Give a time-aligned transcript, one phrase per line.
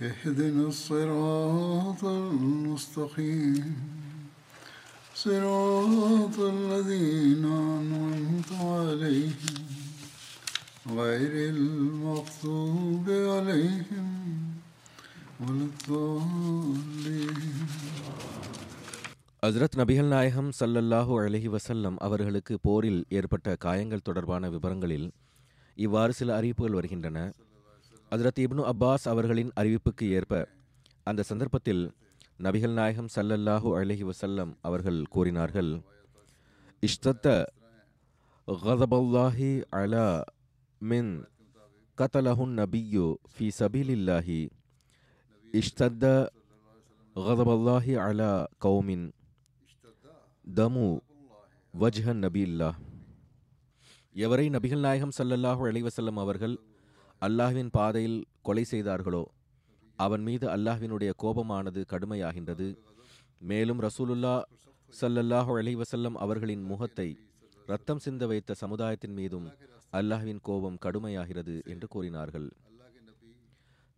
[0.00, 3.66] اهدنا الصراط المستقيم
[5.16, 9.56] صراط الذين أنعمت عليهم
[10.92, 14.06] غير المغضوب عليهم
[15.40, 17.38] ولا الضالين
[19.42, 25.06] ஹஸ்ரத் நபிகள் நாயகம் ஸல்லல்லாஹு அலைஹி வஸல்லம் அவர்களுக்கு போரில் ஏற்பட்ட காயங்கள் தொடர்பான விவரங்களில்
[25.78, 27.18] இவ்வாறு சில அறிவிப்புகள் வருகின்றன
[28.13, 30.33] ஹஸ்ரத் இப்னு அப்பாஸ் அவர்களின் அறிவிப்புக்கு ஏற்ப
[31.07, 31.83] அந்த சந்தர்ப்பத்தில்
[32.39, 35.71] நபிகள் நாயகம் சல்லல்லாஹு அலைஹி வசல்லம் அவர்கள் கூறினார்கள்
[36.83, 37.27] இஷ்தத்த
[38.47, 40.07] கதபல்லாஹி அலா
[40.81, 41.11] மின்
[41.97, 44.39] கதலஹுன் நபியு ஃபி சபீலில்லாஹி
[45.53, 46.05] இஷ்தத்த
[47.15, 49.07] கதபல்லாஹி அலா கௌமின்
[50.47, 50.87] தமு
[51.73, 52.77] வஜ்ஹன் நபி இல்லாஹ்
[54.15, 56.55] எவரை நபிகள் நாயகம் சல்லல்லாஹு அலைஹி வஸல்லம் அவர்கள்
[57.25, 59.23] அல்லாஹ்வின் பாதையில் கொலை செய்தார்களோ
[59.99, 62.67] அவன் மீது அல்லாஹ்வினுடைய கோபமானது கடுமையாகின்றது.
[63.49, 64.33] மேலும் ரசூலுல்லா
[64.93, 67.07] சல்லல்லாஹு அலி வசல்லம் அவர்களின் முகத்தை
[67.71, 69.47] ரத்தம் சிந்த வைத்த சமுதாயத்தின் மீதும்
[69.99, 72.47] அல்லாஹ்வின் கோபம் கடுமையாகிறது என்று கூறினார்கள்.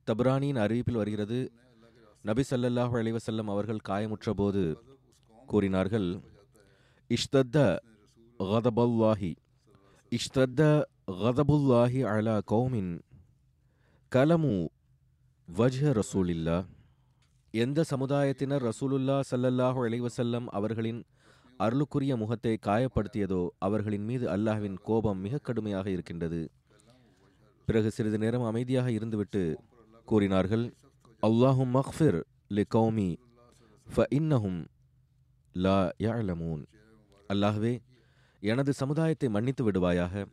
[0.07, 1.39] தப்ரானியின் அறிவிப்பில் வருகிறது
[2.25, 3.15] நபி சல்லல்லாஹு அலைஹி
[3.55, 4.63] அவர்கள் காயமுற்ற போது
[5.49, 6.09] கூறினார்கள்
[7.09, 7.57] இஷ்தத்த
[8.39, 9.31] கதபுல்லாஹி
[10.11, 10.61] இஷ்தத்த
[11.23, 12.93] கதபுல்லாஹி அலா கௌமின்
[14.11, 14.51] கலமு
[15.47, 16.57] வஜ்ஹ ரசூலில்லா
[17.53, 20.99] எந்த சமுதாயத்தினர் ரசூலுல்லா சல்லல்லாஹு அலைவசல்லம் அவர்களின்
[21.59, 26.41] அருளுக்குரிய முகத்தை காயப்படுத்தியதோ அவர்களின் மீது அல்லாஹ்வின் கோபம் மிக கடுமையாக இருக்கின்றது.
[27.67, 29.43] பிறகு சிறிது நேரம் அமைதியாக இருந்துவிட்டு
[30.07, 30.65] கூறினார்கள்
[31.23, 32.19] அல்லாஹும் மஹ்ஃபிர்
[32.59, 33.09] லி கௌமி
[33.87, 34.61] ஃப இன்னஹும்
[35.55, 35.77] லா
[36.07, 36.63] யஅலமூன்.
[37.29, 37.73] அல்லாஹ்வே
[38.43, 40.25] எனது சமுதாயத்தை மன்னித்து விடுவாயாக.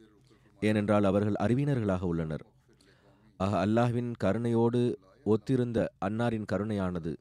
[0.61, 2.47] ஏனென்றால் அவர்கள் அறிவினர்களாக உள்ளனர்.
[3.41, 4.81] ஆக அல்லாஹ்வின் கருணையோடு
[5.25, 7.13] ஒத்திருந்த அன்னாரின் கருணையானது.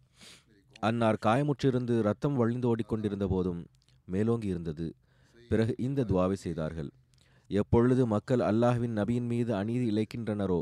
[0.80, 3.62] அன்னார் காயமுற்றிருந்து ரத்தம் வழிந்து ஓடிக்கொண்டிருந்த போதும்
[4.08, 4.88] மேலோங்கி இருந்தது.
[5.52, 6.90] பிறகு இந்த துவாவை செய்தார்கள்.
[7.50, 10.60] எப்பொழுது மக்கள் அல்லாஹ்வின் நபியின் மீது அநீதி இழைக்கின்றனரோ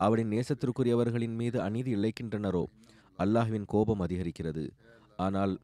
[0.00, 2.64] அவரின் நேசத்திற்குரியவர்களின் மீது அநீதி இழைக்கின்றனரோ
[3.18, 4.64] அல்லாஹ்வின் கோபம் அதிகரிக்கிறது.
[5.16, 5.54] ஆனால்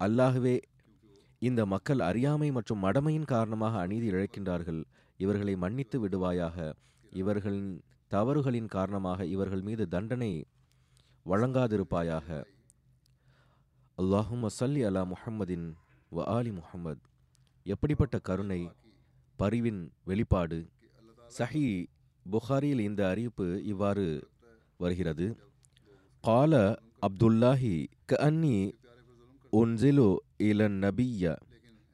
[0.00, 0.56] அல்லாஹ்வே
[1.38, 4.80] இந்த மக்கள் அறியாமை மற்றும் மடமையின் காரணமாக அநீதி இழைக்கின்றார்கள்.
[5.20, 6.56] இவர்களை மன்னித்து விடுவாயாக.
[7.12, 7.72] இவர்களின்
[8.10, 10.32] தவறுகளின் காரணமாக இவர்கள் மீது தண்டனை
[11.26, 12.28] வழங்காதிருப்பாயாக.
[13.98, 15.66] அல்லாஹும் சல்லி அலா முஹம்மதின்
[16.12, 17.02] வ ஆலி முஹம்மத்.
[17.66, 18.60] எப்படிப்பட்ட கருணை
[19.38, 20.58] பரிவின் வெளிப்பாடு.
[21.38, 21.66] சஹி
[22.26, 24.06] புகாரியில் இந்த அறிவிப்பு இவ்வாறு
[24.80, 25.26] வருகிறது.
[26.24, 26.52] கால
[27.06, 27.74] அப்துல்லாஹி
[28.10, 28.56] க அன்னி
[29.52, 30.08] உன்சிலு
[30.48, 31.36] இலன் நபிய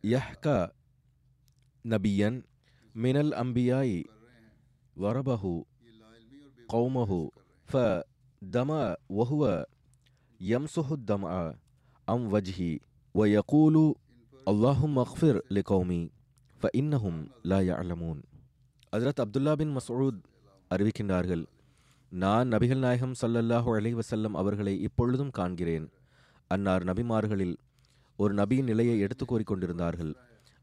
[0.04, 0.58] யஹ்கா
[1.84, 2.38] நபியன்
[2.94, 3.98] மினல் அம்பியாய்
[4.96, 5.54] வரபஹு
[6.71, 7.11] قومه
[7.69, 8.79] فدمع
[9.09, 9.41] وهو
[10.39, 11.31] يمسح الدمع
[12.07, 12.79] عن وجهه
[13.15, 13.75] ويقول
[14.47, 16.03] اللهم اغفر لقومي
[16.61, 18.17] فإنهم لا يعلمون
[18.93, 20.19] ஹஜரத் அப்துல்லா பின் மசூத்
[20.71, 21.43] அறிவிக்கின்றார்கள்
[22.11, 25.87] நான் நபிகள் நாயகம் ஸல்லல்லாஹு அலைஹி வஸல்லம் அவர்களை இப்பொழுதும் காண்கிறேன்
[26.51, 27.55] அன்னார் நபிமார்களில்
[28.19, 30.13] ஒரு நபியின் நிலையை எடுத்து கூறிக்கொண்டிருந்தார்கள்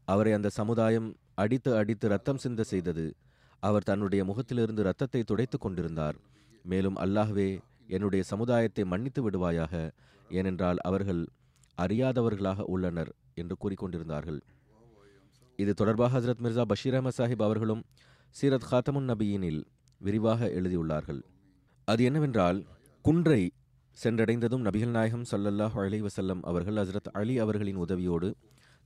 [0.07, 1.09] அவரை அந்த சமுதாயம்
[1.43, 3.05] அடித்து அடித்து ரத்தம் சிந்த செய்தது
[3.60, 6.16] அவர் தன்னுடைய முகத்திலிருந்து இரத்தத்தை துடைத்து கொண்டிருந்தார்.
[6.62, 7.48] மேலும் அல்லாஹ்வே
[7.86, 9.90] என்னுடைய சமுதாயத்தை மன்னித்து விடுவாயாக
[10.30, 11.22] ஏனென்றால் அவர்கள்
[11.78, 14.40] அறியாதவர்களாக உள்ளனர் என்று கூறிக்கொண்டிருந்தார்கள்.
[15.56, 17.82] இது தொடர்பாக ஹசரத் மிர்சா பஷீர் அஹமத் சாஹிப் அவர்களும்
[18.40, 19.62] சீரத் ஹாத்தமுன் நபியினில்
[20.00, 21.20] விரிவாக எழுதியுள்ளார்கள்.
[21.84, 22.66] அது என்னவென்றால்
[23.02, 23.52] குன்றை
[24.04, 28.28] சென்றடைந்ததும் நபிகள் நாயகம் சல்லல்லாஹ் அலி வசல்லம் அவர்கள் ஹசரத் அலி அவர்களின் உதவியோடு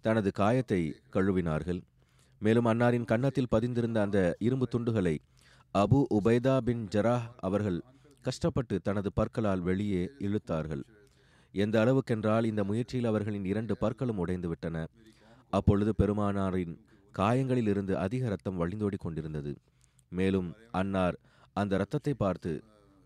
[0.00, 0.80] தனது காயத்தை
[1.12, 1.80] கழுவினார்கள்.
[2.40, 5.16] மேலும் அன்னாரின் கன்னத்தில் பதிந்திருந்த அந்த இரும்பு துண்டுகளை
[5.74, 7.78] அபு உபைதா பின் ஜராஹ் அவர்கள்
[8.24, 10.82] கஷ்டப்பட்டு தனது பற்களால் வெளியே இழுத்தார்கள்.
[11.54, 14.76] எந்த அளவுக்கென்றால் இந்த முயற்சியில் அவர்களின் இரண்டு பற்களும் உடைந்துவிட்டன.
[15.52, 16.74] அப்பொழுது பெருமானாரின்
[17.14, 19.52] காயங்களில் இருந்து அதிக ரத்தம் வழிந்தோடி கொண்டிருந்தது.
[20.12, 20.48] மேலும்
[20.80, 21.16] அன்னார்
[21.56, 22.52] அந்த இரத்தத்தை பார்த்து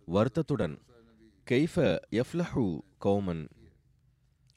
[0.09, 0.77] வருத்தத்துடன்
[1.47, 1.77] கெய்ஃப
[2.21, 2.65] எஃப்லஹு
[3.05, 3.45] கௌமன்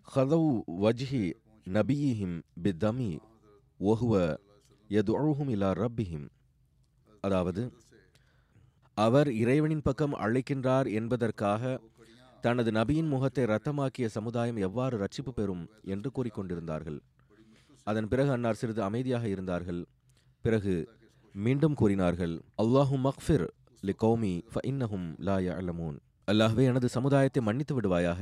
[0.08, 0.54] ஹதவு
[0.84, 1.26] வஜ்ஹி
[1.68, 3.12] நபியிஹிம் பித்தமி
[3.80, 4.14] ஒஹுவ
[4.96, 6.28] யதுஹும் இலா ரப்பிஹிம்.
[7.26, 7.62] அதாவது
[8.98, 11.80] அவர் இறைவனின் பக்கம் அழைக்கின்றார் என்பதற்காக
[12.46, 17.00] தனது நபியின் முகத்தை ரத்தமாக்கிய சமுதாயம் எவ்வாறு ரட்சிப்பு பெறும் என்று கூறிக்கொண்டிருந்தார்கள்.
[17.90, 19.82] அதன் பிறகு அன்னார் சிறிது அமைதியாக இருந்தார்கள்.
[20.46, 20.74] பிறகு
[21.36, 23.46] மீண்டும் கூறினார்கள் அல்லாஹு மக்ஃபிர்
[23.90, 25.98] லி கௌமி ஃப இன்னஹும் லா யஅலமூன்.
[26.32, 28.22] அல்லாஹ்வே எனது சமுதாயத்தை மன்னித்து விடுவாயாக.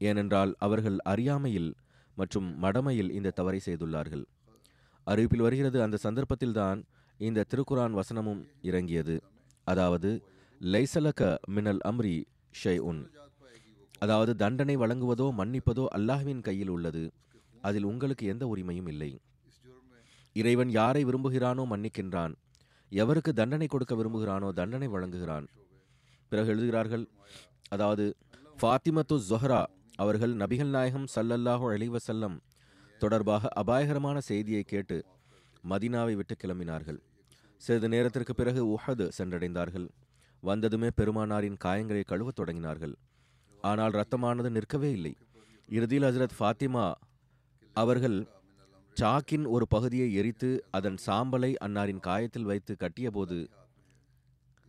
[0.00, 1.70] ஏனென்றால் அவர்கள் அறியாமையில்
[2.16, 4.26] மற்றும் மடமையில் இந்த தவறை செய்துள்ளார்கள்.
[5.12, 5.78] அறிவிப்பில் வருகிறது.
[5.86, 6.80] அந்த சந்தர்ப்பத்தில்தான்
[7.20, 9.16] இந்த திருக்குரான் வசனமும் இறங்கியது.
[9.66, 10.10] அதாவது
[10.60, 11.22] லைசலக
[11.54, 12.16] மினல் அம்ரி
[12.62, 13.00] ஷை உன்
[14.04, 17.04] அதாவது தண்டனை வழங்குவதோ மன்னிப்பதோ அல்லாஹ்வின் கையில் உள்ளது.
[17.68, 19.10] அதில் உங்களுக்கு எந்த உரிமையும் இல்லை.
[20.36, 22.34] இறைவன் யாரை விரும்புகிறானோ மன்னிக்கின்றான்.
[22.92, 25.46] எவருக்கு தண்டனை கொடுக்க விரும்புகிறானோ தண்டனை வழங்குகிறான்.
[26.32, 27.04] பிறகு எழுதுகிறார்கள்
[27.74, 28.04] அதாவது
[28.60, 29.62] ஃபாத்திமத்து ஜொஹரா
[30.02, 31.92] அவர்கள் நபிகள் நாயகம் சல்லல்லாஹு அலைஹி
[32.98, 34.96] தொடர்பாக அபாயகரமான செய்தியை கேட்டு
[35.70, 36.98] மதீனாவை விட்டு கிளம்பினார்கள்.
[37.62, 39.88] சிறிது நேரத்திற்கு பிறகு உஹது சென்றடைந்தார்கள்.
[40.42, 42.94] வந்ததுமே பெருமானாரின் காயங்களை கழுவத் தொடங்கினார்கள்.
[43.60, 45.14] ஆனால் ரத்தமானது நிற்கவே இல்லை.
[45.68, 46.84] இறுதியில் ஹசரத் ஃபாத்திமா
[47.76, 48.18] அவர்கள்
[48.96, 53.38] சாக்கின் ஒரு பகுதியை எரித்து அதன் சாம்பலை அன்னாரின் காயத்தில் வைத்து கட்டியபோது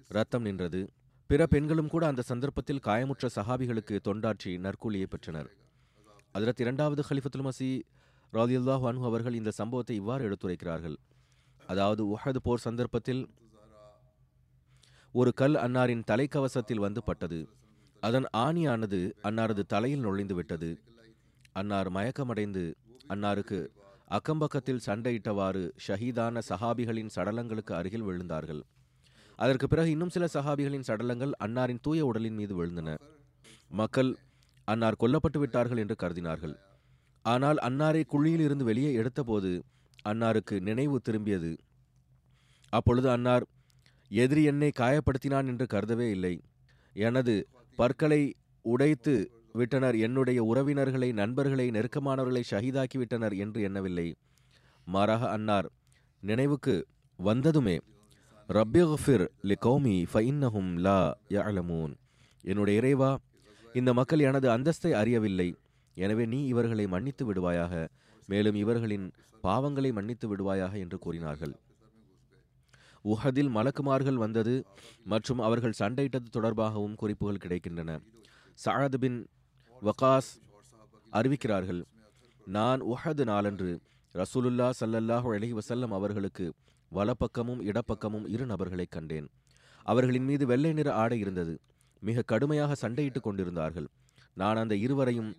[0.07, 0.81] ரத்தம் நின்றது.
[1.29, 5.49] பிற பெண்களும் கூட அந்த சந்தர்ப்பத்தில் காயமுற்ற சஹாபிகளுக்கு தொண்டாற்றி நற்கூலியை பெற்றனர்.
[6.33, 7.69] ஹஜரத் இரண்டாவது ஹலிஃபத்துல் மசி
[8.33, 10.97] ராதியுல்லாஹ் அன்ஹு அவர்கள் இந்த சம்பவத்தை இவ்வாறு எடுத்துரைக்கிறார்கள்.
[11.71, 13.21] அதாவது உஹது போர் சந்தர்ப்பத்தில்
[15.15, 17.39] ஒரு கல் அன்னாரின் தலைக்கவசத்தில் வந்து பட்டது.
[18.03, 20.69] அதன் ஆணியானது அன்னாரது தலையில் நுழைந்து விட்டது.
[21.59, 22.63] அன்னார் மயக்கமடைந்து
[23.13, 23.59] அன்னாருக்கு
[24.17, 28.61] அக்கம்பக்கத்தில் சண்டையிட்டவாறு ஷஹீதான சஹாபிகளின் சடலங்களுக்கு அருகில் விழுந்தார்கள்.
[29.39, 32.89] அதற்கு பிறகு இன்னும் சில சஹாபிகளின் சடலங்கள் அன்னாரின் தூய உடலின் மீது விழுந்தன.
[33.81, 34.09] மக்கள்
[34.67, 36.55] அன்னார் கொல்லப்பட்டு விட்டார்கள் என்று கருதினார்கள்.
[37.31, 39.51] ஆனால் அன்னாரை குழியில் இருந்து வெளியே எடுத்தபோது
[40.09, 41.51] அன்னாருக்கு நினைவு திரும்பியது.
[42.73, 43.45] அப்பொழுது அன்னார்
[44.11, 46.35] எதிரி என்னை காயப்படுத்தினான் என்று கருதவே இல்லை.
[46.95, 47.33] எனது
[47.77, 48.21] பற்களை
[48.65, 49.13] உடைத்து
[49.53, 49.95] விட்டனர்.
[50.05, 54.07] என்னுடைய உறவினர்களை நண்பர்களை நெருக்கமானவர்களை ஷஹீதாக்கிவிட்டனர் என்று எண்ணவில்லை.
[54.87, 55.67] மாறாக அன்னார்
[56.23, 56.75] நினைவுக்கு
[57.19, 57.77] வந்ததுமே
[58.49, 60.99] ரப்பிஃபிர் லி கௌமி ஃபைன்னஹும் லா
[61.35, 61.93] யலமூன்
[62.43, 63.11] என்னுடைய இறைவா
[63.79, 65.49] இந்த மக்கள் எனது அந்தஸ்தை அறியவில்லை.
[66.05, 67.73] எனவே நீ இவர்களை மன்னித்து விடுவாயாக.
[68.31, 69.07] மேலும் இவர்களின்
[69.45, 71.53] பாவங்களை மன்னித்து விடுவாயாக என்று கூறினார்கள்.
[73.11, 74.55] உஹதில் மலக்குமார்கள் வந்தது
[75.11, 77.91] மற்றும் அவர்கள் சண்டையிட்டது தொடர்பாகவும் குறிப்புகள் கிடைக்கின்றன.
[78.63, 79.19] சஅத் பின்
[79.81, 80.31] வகாஸ்
[81.13, 81.81] அறிவிக்கிறார்கள்
[82.57, 83.71] நான் உஹது நாளன்று
[84.15, 86.45] ரசூலுல்லா ஸல்லல்லாஹு அலைஹி வசல்லம் அவர்களுக்கு
[86.91, 89.27] வலப்பக்கமும் இடப்பக்கமும் இரு நபர்களை கண்டேன்.
[89.85, 91.53] அவர்களின் மீது வெள்ளை நிற ஆடை இருந்தது.
[92.01, 93.87] மிக கடுமையாக சண்டையிட்டுக் கொண்டிருந்தார்கள்.
[94.41, 95.31] நான் அந்த இருவரையும்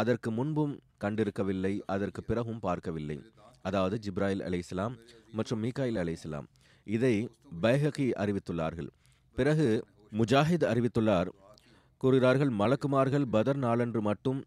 [0.00, 0.74] அதற்கு முன்பும்
[1.04, 3.18] கண்டிருக்கவில்லை அதற்கு பிறகும் பார்க்கவில்லை.
[3.68, 4.94] அதாவது ஜிப்ராயில் அலைஹிஸ்ஸலாம்
[5.38, 6.46] மற்றும் மீகாயில் அலைஹிஸ்ஸலாம்.
[6.86, 7.14] இதை
[7.64, 8.90] பைஹகி அறிவித்துள்ளார்கள்.
[9.36, 9.68] பிறகு
[10.20, 11.30] முஜாஹித் அறிவித்துள்ளார்
[12.02, 14.40] கூறுகிறார்கள் மலக்குமார்கள் பதர் நாளன்று மட்டும்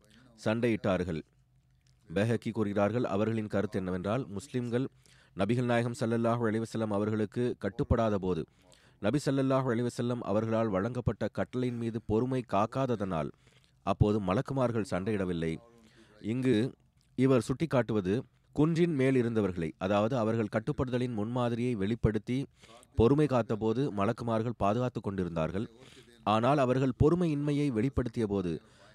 [0.45, 1.21] சண்டையிட்டார்கள்.
[2.09, 4.85] பெஹக்கி கூறுகிறார்கள் அவர்களின் கருத்து என்னவென்றால் முஸ்லிம்கள்
[5.35, 8.43] நபிகள் நாயகம் சல்லல்லாஹு அலைஹி அவர்களுக்கு கட்டுப்படாத போது
[9.05, 13.29] நபி சல்லல்லாஹு அலைஹி அவர்களால் வழங்கப்பட்ட கட்டளையின் மீது பொறுமை காக்காததனால்
[13.91, 15.53] அப்போது மலக்குமார்கள் சண்டையிடவில்லை.
[16.31, 16.55] இங்கு
[17.17, 18.13] இவர் சுட்டிக்காட்டுவது
[18.55, 22.37] குன்றின் மேல் இருந்தவர்களை அதாவது அவர்கள் கட்டுப்படுதலின் முன்மாதிரியை வெளிப்படுத்தி
[22.99, 25.67] பொறுமை காத்தபோது மலக்குமார்கள் பாதுகாத்து கொண்டிருந்தார்கள்.
[26.33, 28.53] ஆனால் அவர்கள் பொறுமையின்மையை வெளிப்படுத்திய போது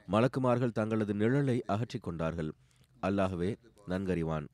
[0.09, 2.51] மலக்குமார்கள் தங்களது நிழலை அகற்றிக் கொண்டார்கள்.
[3.03, 3.51] அல்லாஹ்வே
[3.93, 4.47] நன்கறிவான்.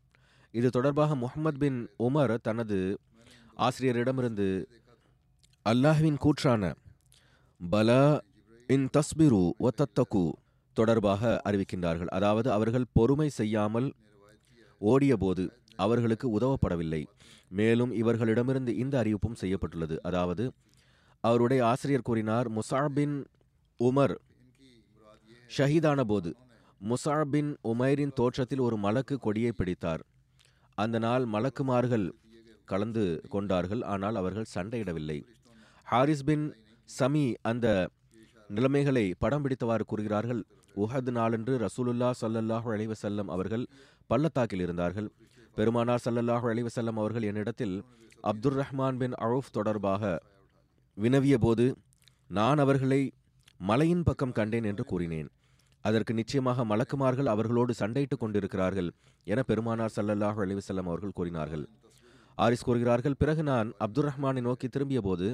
[0.54, 2.78] இது தொடர்பாக முஹம்மது பின் உமர் தனது
[3.66, 4.48] ஆசிரியரிடமிருந்து
[5.66, 6.72] அல்லாஹ்வின் கூற்றான
[7.60, 8.02] பலா
[8.68, 10.22] இன் தஸ்பிரு ஒ தத்தகு
[10.76, 12.10] தொடர்பாக அறிவிக்கின்றார்கள்.
[12.16, 13.88] அதாவது அவர்கள் பொறுமை செய்யாமல்
[14.80, 15.44] ஓடியபோது
[15.76, 17.00] அவர்களுக்கு உதவப்படவில்லை.
[17.48, 19.96] மேலும் இவர்களிடமிருந்து இந்த அறிவிப்பும் செய்யப்பட்டுள்ளது.
[20.02, 20.44] அதாவது
[21.24, 23.16] அவருடைய ஆசிரியர் கூறினார் முசாபின்
[23.80, 24.16] உமர்
[25.56, 26.30] ஷஹீதான போது
[26.80, 30.02] முசாபின் உமைரின் தோற்றத்தில் ஒரு மலக்கு கொடியை பிடித்தார்.
[30.78, 32.06] அந்த நாள் மலக்குமார்கள்
[32.64, 33.82] கலந்து கொண்டார்கள்.
[33.82, 35.18] ஆனால் அவர்கள் சண்டையிடவில்லை.
[35.86, 36.46] ஹாரிஸ் பின்
[36.88, 37.66] சமி அந்த
[38.56, 40.42] நிலைமைகளை படம் பிடித்தவாறு கூறுகிறார்கள்.
[40.82, 43.64] உஹது நாளன்று ரசூலுல்லா சல்லல்லாஹ் அலைஹி வஸல்லம் அவர்கள்
[44.10, 45.08] பள்ளத்தாக்கில் இருந்தார்கள்.
[45.56, 47.76] பெருமானார் சல்லல்லாஹு அலைஹி வஸல்லம் அவர்கள் என்னிடத்தில்
[48.30, 50.02] அப்துர் ரஹ்மான் பின் அவுஃப் தொடர்பாக
[50.96, 51.66] வினவிய போது
[52.38, 53.00] நான் அவர்களை
[53.60, 55.28] மலையின் பக்கம் கண்டேன் என்று கூறினேன்.
[55.84, 58.88] அதற்கு நிச்சயமாக மலக்குமார்கள் அவர்களோடு சண்டையிட்டுக் கொண்டிருக்கிறார்கள்
[59.26, 61.64] என பெருமானார் சல்லல்லாஹு அழைவு செல்லம் அவர்கள் கூறினார்கள்.
[62.38, 65.28] ஆரிஸ் கூறுகிறார்கள் பிறகு நான் அப்துர் ரஹ்மானை நோக்கி திரும்பியபோது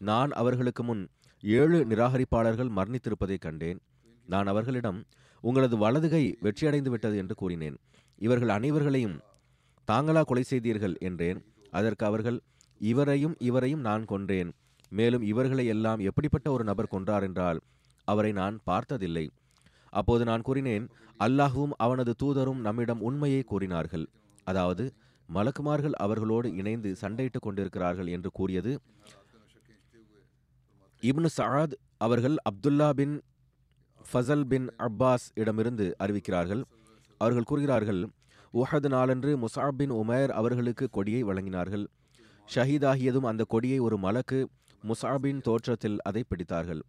[0.00, 1.02] நான் அவர்களுக்கு முன்
[1.42, 3.78] ஏழு நிராகரிப்பாளர்கள் மரணித்திருப்பதைக் கண்டேன்.
[4.26, 4.98] நான் அவர்களிடம்
[5.44, 7.76] உங்களது வலதுகை வெற்றியடைந்து விட்டது என்று கூறினேன்.
[8.18, 9.16] இவர்கள் அனைவர்களையும்
[9.88, 11.40] தாங்களா கொலை செய்தீர்கள் என்றேன்.
[11.70, 12.38] அதற்கு அவர்கள்
[12.80, 14.50] இவரையும் இவரையும் நான் கொன்றேன்.
[14.92, 17.60] மேலும் இவர்களை எல்லாம் எப்படிப்பட்ட ஒரு நபர் கொன்றார் என்றால்
[18.04, 19.30] அவரை நான் பார்த்ததில்லை.
[19.92, 20.86] அப்போது நான் கூறினேன்
[21.20, 24.06] அல்லாஹுவும் அவனது தூதரும் நம்மிடம் உண்மையை கூறினார்கள்.
[24.44, 24.84] அதாவது
[25.28, 28.72] மலக்குமார்கள் அவர்களோடு இணைந்து சண்டையிட்டுக் கொண்டிருக்கிறார்கள் என்று கூறியது
[31.02, 31.74] இப்னு சஆத்
[32.06, 33.14] அவர்கள் Abdullah bin
[34.08, 36.62] Fazl bin Abbas இடமிருந்து அறிவிக்கிறார்கள்.
[37.20, 38.00] அவர்கள் கூறுகிறார்கள்
[38.60, 41.84] உஹது நாளன்று முசாப் பின் உமேர் அவர்களுக்கு கொடியை வழங்கினார்கள்.
[42.54, 44.38] ஷஹீதாகியதும் அந்த கொடியை ஒரு மலக்கு
[44.82, 46.82] முசாபின் தோற்றத்தில் அதை பிடித்தார்கள்.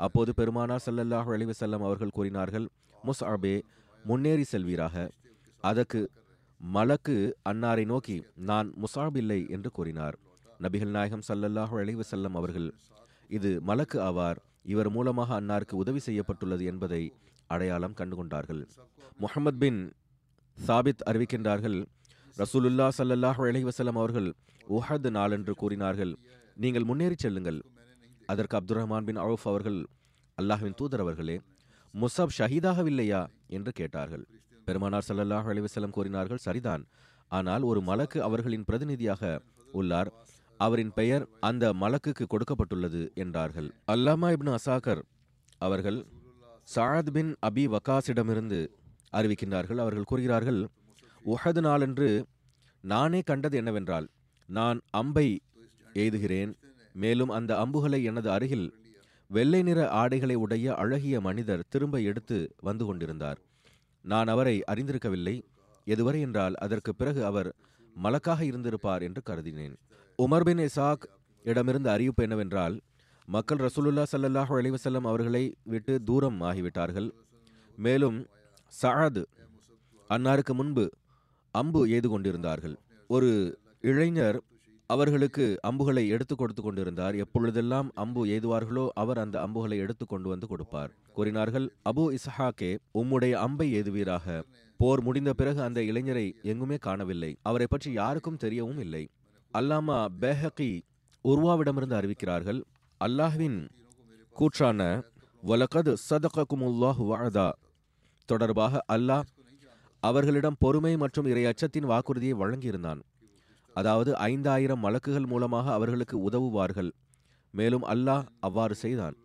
[0.00, 2.66] அப்போது பெருமானார் சல்லல்லாஹு அலைஹி செல்லம் அவர்கள் கூறினார்கள்
[3.08, 3.54] முசாபே
[4.04, 5.06] முன்னேறி செல்வீராக.
[5.64, 6.00] அதற்கு
[6.60, 7.16] மலக்கு
[7.50, 8.16] அன்னாரை நோக்கி
[8.48, 10.16] நான் முசாப் இல்லை என்று கூறினார்.
[10.64, 12.68] நபிகள் நாயகம் சல்லல்லாஹு அலைஹி செல்லம் அவர்கள்
[13.28, 14.36] இது மலக்கு ஆவார்.
[14.62, 17.12] இவர் மூலமாக அன்னாருக்கு உதவி செய்யப்பட்டுள்ளது என்பதை
[17.46, 18.66] அடையாளம் கண்டுகொண்டார்கள்.
[19.18, 19.92] முகமது பின்
[20.66, 21.84] சாபித் அறிவிக்கின்றார்கள்
[22.38, 24.34] ரசூலுல்லா சல்லல்லாஹ் அலைஹி அவர்கள்
[24.68, 26.16] உஹத் நாளென்று கூறினார்கள்.
[26.54, 27.64] நீங்கள் முன்னேறி செல்லுங்கள்.
[28.26, 29.86] அதற்கு அப்துர் ரஹ்மான் பின் அவுஃப் அவர்கள்
[30.42, 31.40] அல்லாஹின் தூதர் அவர்களே
[31.94, 33.26] முசப் ஷஹீதாகவில்லையா?
[33.46, 34.26] என்று கேட்டார்கள்.
[34.64, 36.84] பெருமானார் சல்லல்லாஹ் அலைஹி கூறினார்கள் சரிதான்.
[37.28, 39.40] ஆனால் ஒரு மலக்கு அவர்களின் பிரதிநிதியாக
[39.72, 40.12] உள்ளார்.
[40.58, 43.68] அவரின் பெயர் அந்த மலக்குக்கு கொடுக்கப்பட்டுள்ளது என்றார்கள்.
[43.92, 45.02] அல்லாமா இப்னு அசாகர்
[45.58, 46.06] அவர்கள்
[46.74, 48.60] சாத் பின் அபி வக்காஸிடமிருந்து
[49.12, 49.76] அறிவிக்கின்றார்கள்.
[49.76, 50.60] அவர்கள் கூறுகிறார்கள்
[51.24, 52.26] உஹது நாளன்று
[52.84, 54.06] நானே கண்டது என்னவென்றால்
[54.48, 55.40] நான் அம்பை
[55.94, 56.52] எய்துகிறேன்.
[56.92, 58.66] மேலும் அந்த அம்புகளை எனது அருகில்
[59.30, 63.38] வெள்ளை நிற ஆடைகளை உடைய அழகிய மனிதர் திரும்ப எடுத்து வந்து கொண்டிருந்தார்.
[64.04, 65.36] நான் அவரை அறிந்திருக்கவில்லை.
[65.86, 67.54] எதுவரை என்றால் அதற்கு பிறகு அவர்
[68.02, 69.74] மலக்காக இருந்திருப்பார் என்று கருதினேன்.
[70.18, 71.04] உமர் பின் இசாக்
[71.44, 72.74] இடமிருந்து அறிவிப்பு என்னவென்றால்
[73.28, 75.42] மக்கள் ரசூலுல்லா ஸல்லல்லாஹு அலிவசல்லம் அவர்களை
[75.72, 77.08] விட்டு தூரம் ஆகிவிட்டார்கள்.
[77.78, 78.18] மேலும்
[78.72, 79.22] சஹாது
[80.10, 80.84] அன்னாருக்கு முன்பு
[81.54, 82.76] அம்பு எய்து கொண்டிருந்தார்கள்.
[83.10, 83.30] ஒரு
[83.90, 84.38] இளைஞர்
[84.90, 87.18] அவர்களுக்கு அம்புகளை எடுத்து கொடுத்து கொண்டிருந்தார்.
[87.24, 90.94] எப்பொழுதெல்லாம் அம்பு எய்துவார்களோ அவர் அந்த அம்புகளை எடுத்து கொண்டு வந்து கொடுப்பார்.
[91.16, 94.38] கூறினார்கள் அபு இஸ்ஹாக்கே உம்முடைய அம்பை எய்துவீராக.
[94.80, 97.32] போர் முடிந்த பிறகு அந்த இளைஞரை எங்குமே காணவில்லை.
[97.50, 99.04] அவரை பற்றி யாருக்கும் தெரியவும் இல்லை.
[99.58, 100.70] அல்லாமா பேஹகி
[101.24, 102.60] உருவாவிடமிருந்து அறிவிக்கிறார்கள்
[103.00, 103.58] அல்லாஹ்வின்
[104.36, 104.80] கூற்றான
[105.42, 107.48] வலகது சதககுமுல்லாஹு வஅதா
[108.28, 109.26] தொடர்பாக அல்லாஹ்
[110.02, 113.00] அவர்களிடம் பொறுமை மற்றும் இறை அச்சத்தின் வாக்குறுதியை வழங்கியிருந்தான்.
[113.76, 116.90] அதாவது ஐந்தாயிரம் மலக்குகள் மூலமாக அவர்களுக்கு உதவுவார்கள்.
[117.54, 119.16] மேலும் அல்லாஹ் அவ்வாறு செய்தான்.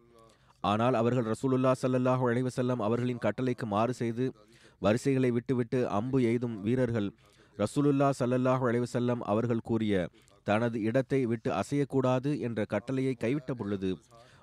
[0.63, 4.25] ஆனால் அவர்கள் ரசூலுல்லா சல்லல்லாஹு அலைஹி அவர்களின் கட்டளைக்கு மாறு செய்து
[4.81, 7.09] வரிசைகளை விட்டுவிட்டு அம்பு எய்தும் வீரர்கள்
[7.61, 9.93] ரசூலுல்லா சல்லல்லாஹு அலைவசல்லம் அவர்கள் கூறிய
[10.47, 13.89] தனது இடத்தை விட்டு அசையக்கூடாது என்ற கட்டளையை கைவிட்ட பொழுது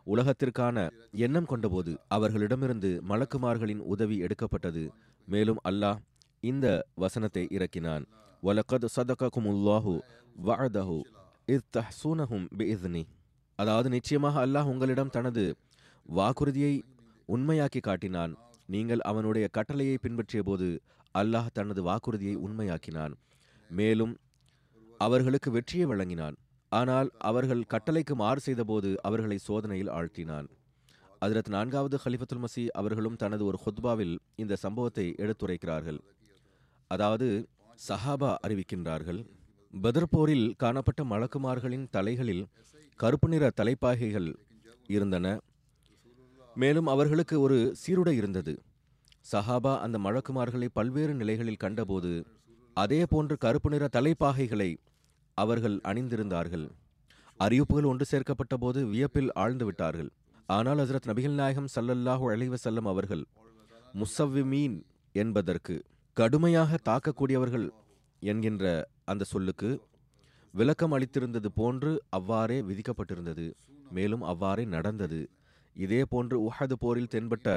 [0.06, 0.76] உலகத்திற்கான
[1.24, 4.84] எண்ணம் கொண்டபோது அவர்களிடமிருந்து மலக்குமார்களின் உதவி எடுக்கப்பட்டது.
[5.28, 6.00] மேலும் அல்லாஹ்
[6.40, 6.66] இந்த
[7.04, 8.04] வசனத்தை இறக்கினான்.
[8.42, 9.94] வலக்கத் சதககுமுல்லாஹு
[10.48, 10.98] வஅதஹு
[11.54, 12.46] இத் தஹ்சூனஹும்
[13.58, 15.44] அதாவது நிச்சயமாக அல்லாஹ் உங்களிடம் தனது
[16.08, 16.74] வாக்குறுதியை
[17.28, 18.32] உண்மையாக்கி காட்டினான்.
[18.74, 20.68] நீங்கள் அவனுடைய கட்டளையை பின்பற்றிய போது
[21.20, 23.14] அல்லாஹ் தனது வாக்குறுதியை உண்மையாக்கினான்.
[23.70, 24.14] மேலும்
[25.00, 26.36] அவர்களுக்கு வெற்றியை வழங்கினான்.
[26.72, 30.48] ஆனால் அவர்கள் கட்டளைக்கு மாறு செய்தபோது அவர்களை சோதனையில் ஆழ்த்தினான்.
[31.20, 35.98] அதிரத் நான்காவது ஹலிஃபத்துல் மசி அவர்களும் தனது ஒரு ஹொத்பாவில் இந்த சம்பவத்தை எடுத்துரைக்கிறார்கள்.
[36.90, 37.28] அதாவது
[37.88, 39.20] சஹாபா அறிவிக்கின்றார்கள்
[39.82, 42.44] பதர்போரில் காணப்பட்ட மலக்குமார்களின் தலைகளில்
[43.00, 44.28] கருப்பு நிற தலைப்பாகைகள்
[44.86, 45.26] இருந்தன.
[46.54, 48.52] மேலும் அவர்களுக்கு ஒரு சீருடை இருந்தது.
[49.32, 52.12] சஹாபா அந்த மழக்குமார்களை பல்வேறு நிலைகளில் கண்டபோது
[52.76, 54.68] அதே போன்று கருப்பு நிற தலைப்பாகைகளை
[55.38, 56.66] அவர்கள் அணிந்திருந்தார்கள்.
[57.40, 60.10] அறிவிப்புகள் ஒன்று சேர்க்கப்பட்ட போது வியப்பில் ஆழ்ந்து விட்டார்கள்.
[60.56, 63.24] ஆனால் ஹசரத் நபிகள் நாயகம் சல்லல்லாஹு அலைஹி அவர்கள்
[64.00, 64.76] முசவ்விமீன்
[65.14, 65.74] என்பதற்கு
[66.16, 67.66] கடுமையாக தாக்கக்கூடியவர்கள்
[68.22, 68.64] என்கின்ற
[69.12, 69.70] அந்த சொல்லுக்கு
[70.54, 73.46] விளக்கம் அளித்திருந்தது போன்று அவ்வாறே விதிக்கப்பட்டிருந்தது.
[73.96, 75.20] மேலும் அவ்வாறே நடந்தது.
[75.76, 77.48] இதே போன்று உஹது போரில் தென்பட்ட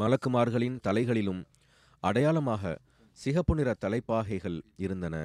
[0.00, 1.42] மலக்குமார்களின் தலைகளிலும்
[2.00, 2.78] அடையாளமாக
[3.20, 5.16] சிகப்பு நிற தலைப்பாகைகள் இருந்தன.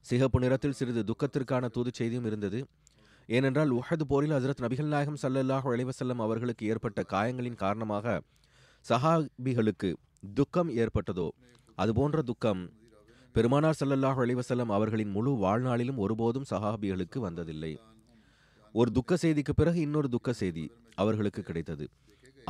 [0.00, 2.60] சிகப்பு நிறத்தில் சிறிது துக்கத்திற்கான தூது செய்தியும் இருந்தது.
[3.28, 8.22] ஏனென்றால் உஹது போரில் ஹசரத் நபிகள் நாயகம் சல்லல்லாஹு அலைவசல்லம் அவர்களுக்கு ஏற்பட்ட காயங்களின் காரணமாக
[8.90, 9.90] சஹாபிகளுக்கு
[10.34, 11.28] துக்கம் ஏற்பட்டதோ
[11.74, 12.62] அதுபோன்ற துக்கம்
[13.32, 17.72] பெருமானார் ஸல்லல்லாஹு அலைவசல்லம் அவர்களின் முழு வாழ்நாளிலும் ஒருபோதும் சஹாபிகளுக்கு வந்ததில்லை.
[18.72, 20.64] ஒரு துக்க செய்திக்கு பிறகு இன்னொரு துக்க செய்தி
[20.94, 21.86] அவர்களுக்கு கிடைத்தது.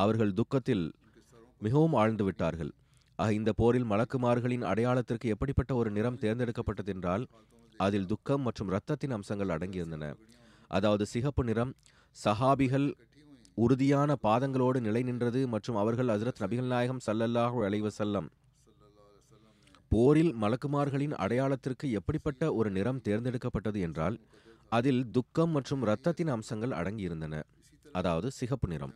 [0.03, 0.87] அவர்கள் துக்கத்தில்
[1.61, 2.73] மிகவும் ஆழ்ந்து விட்டார்கள்.
[3.19, 7.25] ஆக இந்த போரில் மலக்குமார்களின் அடையாளத்திற்கு எப்படிப்பட்ட ஒரு நிறம் தேர்ந்தெடுக்கப்பட்டது என்றால்
[7.85, 10.05] அதில் துக்கம் மற்றும் இரத்தத்தின் அம்சங்கள் அடங்கியிருந்தன.
[10.71, 11.73] அதாவது சிகப்பு நிறம்
[12.17, 12.88] சஹாபிகள்
[13.59, 18.29] உறுதியான பாதங்களோடு நிலை நின்றது மற்றும் அவர்கள் ஹஜ்ரத் நபிகள் நாயகம் சல்லல்லாக அலைஹி செல்லம்
[19.93, 24.17] போரில் மலக்குமார்களின் அடையாளத்திற்கு எப்படிப்பட்ட ஒரு நிறம் தேர்ந்தெடுக்கப்பட்டது என்றால்
[24.76, 27.35] அதில் துக்கம் மற்றும் இரத்தத்தின் அம்சங்கள் அடங்கியிருந்தன.
[27.99, 28.95] அதாவது சிகப்பு நிறம்.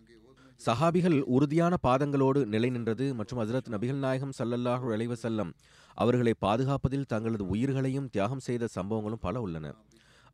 [0.66, 5.50] சஹாபிகள் உறுதியான பாதங்களோடு நிலை நின்றது மற்றும் ஹசரத் நபிகள் நாயகம் சல்லல்லாஹு அலைவ செல்லம்
[5.94, 9.72] அவர்களை பாதுகாப்பதில் தங்களது உயிர்களையும் தியாகம் செய்த சம்பவங்களும் பல உள்ளன.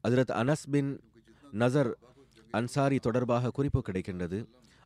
[0.04, 0.90] ஹசரத் அனஸ் பின்
[1.52, 1.90] நசர்
[2.50, 4.38] அன்சாரி தொடர்பாக குறிப்பு கிடைக்கின்றது.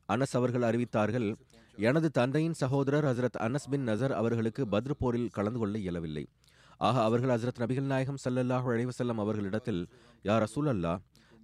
[0.09, 1.29] அனஸ் அவர்கள் அறிவித்தார்கள்
[1.77, 6.25] எனது தந்தையின் சகோதரர் ஹசரத் அனஸ் பின் நசர் அவர்களுக்கு பத்ர் போரில் கலந்து கொள்ள இயலவில்லை.
[6.79, 9.81] ஆக அவர்கள் ஹசரத் நபிகள் நாயகம் சல்லல்லாஹு அலைஹி அவர்களிடத்தில் அவர்களிடத்தில்
[10.25, 10.93] யா ரசூலல்லா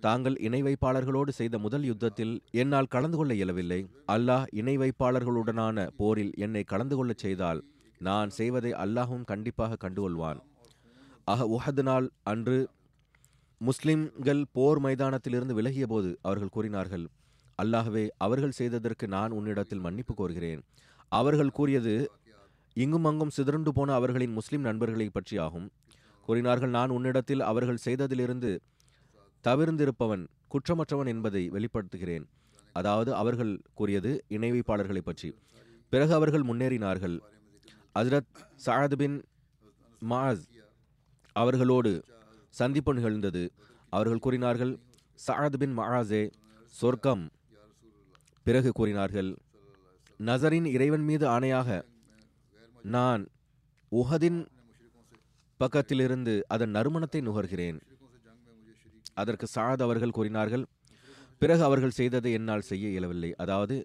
[0.02, 3.78] தாங்கள் இணை வைப்பாளர்களோடு செய்த முதல் யுத்தத்தில் என்னால் கலந்து கொள்ள இயலவில்லை.
[4.14, 7.60] அல்லாஹ் இணை வைப்பாளர்களுடனான போரில் என்னை கலந்து கொள்ளச் செய்தால்
[8.00, 10.40] நான் செய்வதை அல்லாஹும் கண்டிப்பாக கண்டுகொள்வான்.
[11.32, 12.58] அஹ உஹது நாள் அன்று
[13.60, 17.06] முஸ்லிம்கள் போர் மைதானத்திலிருந்து விலகிய போது அவர்கள் கூறினார்கள்
[17.58, 20.62] அல்லாஹ்வே அவர்கள் செய்ததற்கு நான் உன்னிடத்தில் மன்னிப்பு கோருகிறேன்.
[21.12, 21.94] அவர்கள் கூறியது
[22.76, 25.68] இங்கும் அங்கும் சிதறுண்டு போன அவர்களின் முஸ்லிம் நண்பர்களை பற்றி ஆகும்
[26.28, 28.50] கூறினார்கள் நான் உன்னிடத்தில் அவர்கள் செய்ததிலிருந்து
[29.44, 32.24] தவிர்ந்திருப்பவன் குற்றமற்றவன் என்பதை வெளிப்படுத்துகிறேன்.
[32.72, 35.34] அதாவது அவர்கள் கூறியது இணை வைப்பாளர்களை பற்றி.
[35.88, 37.20] பிறகு அவர்கள் முன்னேறினார்கள்.
[37.94, 38.34] அஜரத்
[38.66, 39.24] சஅத் பின்
[40.10, 40.44] மாஸ்
[41.32, 42.04] அவர்களோடு
[42.48, 43.52] சந்திப்பு நிகழ்ந்தது.
[43.90, 44.78] அவர்கள் கூறினார்கள்
[45.26, 46.30] சஅத் பின் மஆஸே
[46.80, 47.30] சொர்க்கம்.
[48.42, 49.36] பிறகு கூறினார்கள்
[50.18, 51.82] நசரின் இறைவன் மீது ஆணையாக
[52.82, 53.26] நான்
[53.92, 54.46] உஹதின்
[55.60, 57.78] பக்கத்திலிருந்து அதன் நறுமணத்தை நுகர்கிறேன்.
[59.16, 60.64] அதற்கு சாத் அவர்கள் கூறினார்கள்
[61.42, 63.30] பிறகு அவர்கள் செய்ததை என்னால் செய்ய இயலவில்லை.
[63.36, 63.76] அதாவது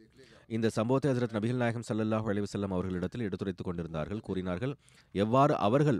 [0.47, 4.19] இந்த சம்பவத்தை ஹசரத் நபிகள் நாயகம் சல்லல்லாஹ் அலிவசல்லம் அவர்களிடத்தில் எடுத்துரைத்துக் கொண்டிருந்தார்கள்.
[4.19, 4.73] கூறினார்கள்
[5.15, 5.99] எவ்வாறு அவர்கள்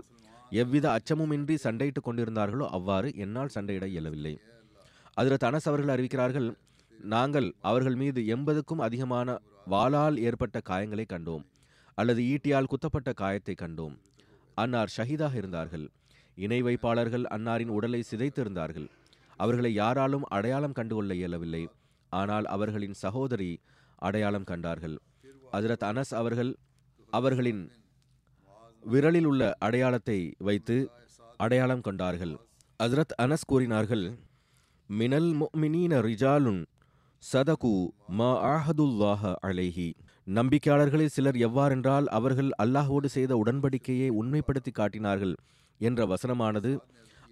[0.52, 4.34] எவ்வித அச்சமுமின்றி சண்டையிட்டுக் கொண்டிருந்தார்களோ அவ்வாறு என்னால் சண்டையிட இயலவில்லை.
[5.16, 6.48] ஹஜரத் அனஸ் அவர்கள் அறிவிக்கிறார்கள்
[6.98, 9.28] நாங்கள் அவர்கள் மீது எண்பதுக்கும் அதிகமான
[9.70, 11.44] வாளால் ஏற்பட்ட காயங்களை கண்டோம்
[11.98, 13.94] அல்லது ஈட்டியால் குத்தப்பட்ட காயத்தை கண்டோம்.
[14.58, 15.86] அன்னார் ஷஹீதாக இருந்தார்கள்.
[16.38, 18.88] இணை வைப்பாளர்கள் அன்னாரின் உடலை சிதைத்திருந்தார்கள்.
[19.44, 21.62] அவர்களை யாராலும் அடையாளம் கண்டுகொள்ள இயலவில்லை.
[22.12, 23.52] ஆனால் அவர்களின் சகோதரி
[24.08, 24.96] அடையாளம் கண்டார்கள்.
[25.56, 26.52] அதிரத் அனஸ் அவர்கள்
[27.12, 27.62] அவர்களின்
[28.82, 30.76] விரலில் உள்ள அடையாளத்தை வைத்து
[31.44, 32.34] அடையாளம் கொண்டார்கள்.
[32.80, 34.04] ஹஜரத் அனஸ் கூறினார்கள்
[34.90, 35.28] மினல்
[35.62, 36.62] மினீன ரிஜாலுன்
[37.22, 37.74] சதகு
[38.18, 39.88] மா ஆஹதுல்லாஹ அலைஹி.
[40.36, 45.34] நம்பிக்கையாளர்களில் சிலர் எவ்வாறென்றால் அவர்கள் அல்லாஹோடு செய்த உடன்படிக்கையை உண்மைப்படுத்தி காட்டினார்கள்
[45.80, 46.72] என்ற வசனமானது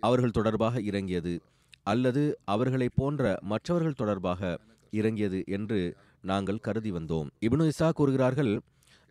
[0.03, 1.35] அவர்கள் தொடர்பாக இறங்கியது.
[1.83, 4.59] அல்லது அவர்களைப் போன்ற மற்றவர்கள் தொடர்பாக
[4.91, 7.29] இறங்கியது என்று நாங்கள் கருதி வந்தோம்.
[7.41, 8.61] இப்னு இசா கூறுகிறார்கள்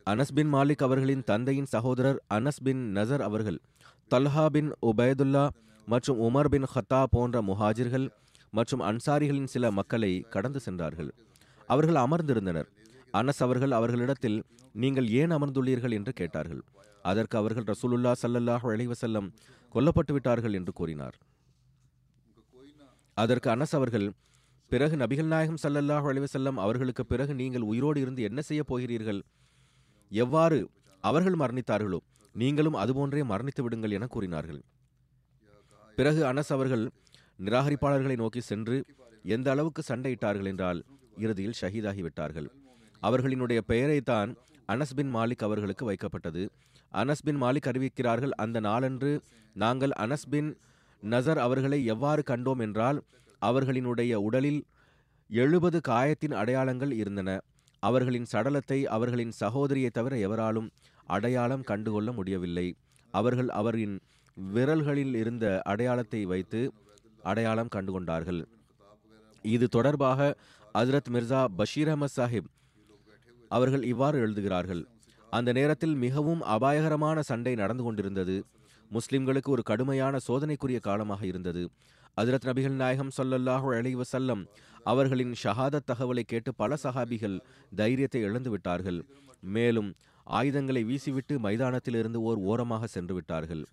[0.05, 3.60] அனஸ் பின் மாலிக் அவர்களின் தந்தையின் சகோதரர் அனஸ் பின் நசர் அவர்கள்
[4.12, 5.49] தல்ஹா பின் உபைதுல்லா
[5.86, 8.10] மற்றும் உமர் பின் ஹத்தா போன்ற முஹாஜிர்கள்
[8.51, 11.13] மற்றும் அன்சாரிகளின் சில மக்களை கடந்து சென்றார்கள்.
[11.67, 12.67] அவர்கள் அமர்ந்திருந்தனர்.
[13.13, 15.91] அனஸ் அவர்கள் அவர்களிடத்தில் நீங்கள் ஏன் அமர்ந்துள்ளீர்கள்?
[15.91, 16.62] என்று கேட்டார்கள்.
[17.01, 19.29] அதற்கு அவர்கள் ரசூலுல்லா சல்லல்லாஹ் அலைஹி
[19.73, 21.17] கொல்லப்பட்டு விட்டார்கள் என்று கூறினார்.
[23.21, 24.08] அதற்கு அனஸ் அவர்கள்
[24.71, 29.21] பிறகு நபிகள் நாயகம் ஸல்லல்லாஹு அலிவசல்லம் அவர்களுக்கு பிறகு நீங்கள் உயிரோடு இருந்து என்ன செய்ய போகிறீர்கள்?
[30.12, 30.60] எவ்வாறு
[31.03, 31.99] அவர்கள் மரணித்தார்களோ
[32.36, 34.60] நீங்களும் அதுபோன்றே மரணித்து விடுங்கள் என கூறினார்கள்.
[35.97, 36.84] பிறகு அனஸ் அவர்கள்
[37.47, 38.77] நிராகரிப்பாளர்களை நோக்கி சென்று
[39.36, 40.79] எந்த அளவுக்கு சண்டையிட்டார்கள் என்றால்
[41.23, 42.47] இறுதியில் ஷஹீதாகி விட்டார்கள்.
[43.08, 44.29] அவர்களினுடைய பெயரைத்தான்
[44.73, 46.43] அனஸ் பின் மாலிக் அவர்களுக்கு வைக்கப்பட்டது.
[46.91, 49.12] அனஸ் பின் மாலிக் அறிவிக்கிறார்கள் அந்த நாளன்று
[49.55, 50.49] நாங்கள் அனஸ் பின்
[51.03, 52.99] நசர் அவர்களை எவ்வாறு கண்டோம் என்றால்
[53.41, 54.62] அவர்களினுடைய உடலில்
[55.29, 57.29] எழுபது காயத்தின் அடையாளங்கள் இருந்தன.
[57.83, 60.69] அவர்களின் சடலத்தை அவர்களின் சகோதரியை தவிர எவராலும்
[61.07, 62.67] அடையாளம் கண்டுகொள்ள முடியவில்லை.
[63.13, 63.95] அவர்கள் அவரின்
[64.38, 66.62] விரல்களில் இருந்த அடையாளத்தை வைத்து
[67.23, 68.41] அடையாளம் கண்டுகொண்டார்கள்.
[69.45, 70.35] இது தொடர்பாக
[70.75, 72.49] அஸ்ரத் மிர்சா பஷீர் அஹமத் சாஹிப்
[73.51, 74.81] அவர்கள் இவ்வாறு எழுதுகிறார்கள்
[75.29, 78.35] அந்த நேரத்தில் மிகவும் அபாயகரமான சண்டை நடந்து கொண்டிருந்தது.
[78.93, 81.69] முஸ்லிம்களுக்கு ஒரு கடுமையான சோதனைக்குரிய காலமாக இருந்தது.
[82.17, 84.41] ஹஜ்ரத் நபிகள் நாயகம் சொல்லல்லாஹு அலைஹி செல்லம்
[84.84, 87.39] அவர்களின் ஷஹாதத் தகவலை கேட்டு பல சஹாபிகள்
[87.75, 89.06] தைரியத்தை இழந்து விட்டார்கள்.
[89.39, 93.63] மேலும் ஆயுதங்களை வீசிவிட்டு மைதானத்திலிருந்து ஓர் ஓரமாக சென்று விட்டார்கள்.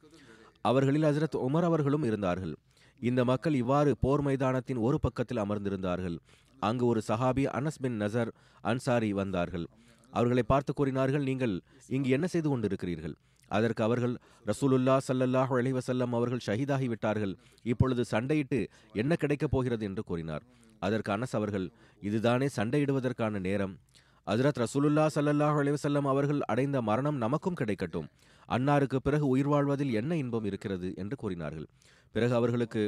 [0.61, 2.55] அவர்களில் ஹஜ்ரத் உமர் அவர்களும் இருந்தார்கள்.
[3.01, 6.17] இந்த மக்கள் இவ்வாறு போர் மைதானத்தின் ஒரு பக்கத்தில் அமர்ந்திருந்தார்கள்.
[6.61, 9.67] அங்கு ஒரு சஹாபி அனஸ் பின் நசர் அன்சாரி வந்தார்கள்.
[10.13, 11.55] அவர்களை பார்த்து கூறினார்கள் நீங்கள்
[11.89, 13.17] இங்கு என்ன செய்து கொண்டிருக்கிறீர்கள்?
[13.49, 14.15] அதற்கு அவர்கள்
[14.47, 17.35] ரசூலுல்லா ஸல்லல்லாஹு அலைஹி அவர்கள் ஷஹீதாகி விட்டார்கள்.
[17.63, 20.43] இப்பொழுது சண்டையிட்டு என்ன கிடைக்கப் போகிறது என்று கூறினார்.
[20.79, 21.71] அதற்கு அனஸ் அவர்கள்
[22.03, 23.79] இதுதானே சண்டையிடுவதற்கான நேரம்.
[24.27, 28.09] அதிரத் ரசூலுல்லா ஸல்லல்லாஹு அலைஹி அவர்கள் அடைந்த மரணம் நமக்கும் கிடைக்கட்டும்.
[28.49, 30.93] அன்னாருக்கு பிறகு உயிர் வாழ்வதில் என்ன இன்பம் இருக்கிறது?
[30.97, 31.67] என்று கூறினார்கள்.
[32.15, 32.83] பிறகு அவர்களுக்கு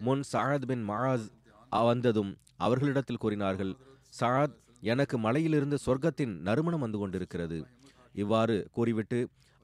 [0.00, 1.26] முன் சஅத் பின் மஹாஸ்
[1.70, 3.72] வந்ததும் அவர்களிடத்தில் கூறினார்கள்
[4.20, 7.58] சஅத் எனக்கு மலையிலிருந்து சொர்க்கத்தின் நறுமணம் வந்து கொண்டிருக்கிறது.
[8.12, 9.18] இவ்வாறு கூறிவிட்டு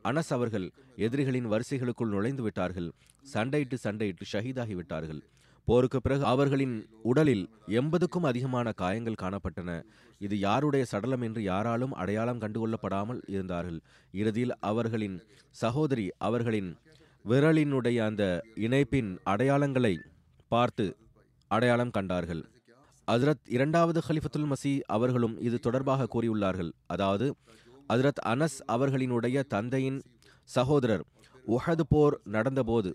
[0.05, 0.67] அனஸ் அவர்கள்
[1.07, 2.89] எதிரிகளின் வரிசைகளுக்குள் நுழைந்து விட்டார்கள்
[3.35, 5.23] சண்டையிட்டு சண்டையிட்டு ஷஹீதாகி விட்டார்கள்
[5.69, 6.77] போருக்கு பிறகு அவர்களின்
[7.11, 7.45] உடலில்
[7.79, 9.71] எண்பதுக்கும் அதிகமான காயங்கள் காணப்பட்டன.
[10.19, 13.79] இது யாருடைய சடலம் என்று யாராலும் அடையாளம் கண்டுகொள்ளப்படாமல் இருந்தார்கள்.
[14.15, 15.17] இறுதியில் அவர்களின்
[15.63, 16.71] சகோதரி அவர்களின்
[17.25, 18.25] விரலினுடைய அந்த
[18.67, 19.95] இணைப்பின் அடையாளங்களை
[20.49, 20.87] பார்த்து
[21.51, 22.43] அடையாளம் கண்டார்கள்.
[23.09, 26.73] ஹஜ்ரத் இரண்டாவது ஹலிஃபத்துல் மசி அவர்களும் இது தொடர்பாக கூறியுள்ளார்கள்.
[26.87, 27.27] அதாவது
[27.89, 30.03] அதிரத் அனஸ் அவர்களினுடைய தந்தையின்
[30.45, 31.05] சகோதரர்
[31.47, 32.91] உஹது போர் நடந்தபோது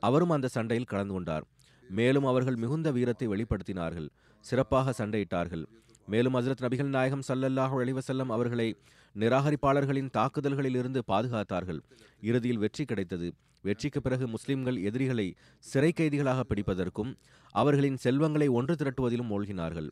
[0.00, 1.44] அவரும் அந்த சண்டையில் கலந்து கொண்டார்.
[1.88, 4.08] மேலும் அவர்கள் மிகுந்த வீரத்தை வெளிப்படுத்தினார்கள்.
[4.40, 5.64] சிறப்பாக சண்டையிட்டார்கள்.
[6.06, 8.76] மேலும் ஹஜ்ரத் நபிகள் நாயகம் சல்லல்லாஹு அலைஹி அவர்களை
[9.14, 11.80] நிராகரிப்பாளர்களின் தாக்குதல்களில் இருந்து பாதுகாத்தார்கள்.
[12.20, 13.34] இறுதியில் வெற்றி கிடைத்தது.
[13.62, 17.14] வெற்றிக்கு பிறகு முஸ்லிம்கள் எதிரிகளை சிறை கைதிகளாக பிடிப்பதற்கும்
[17.50, 19.90] அவர்களின் செல்வங்களை ஒன்று திரட்டுவதிலும் மூழ்கினார்கள்.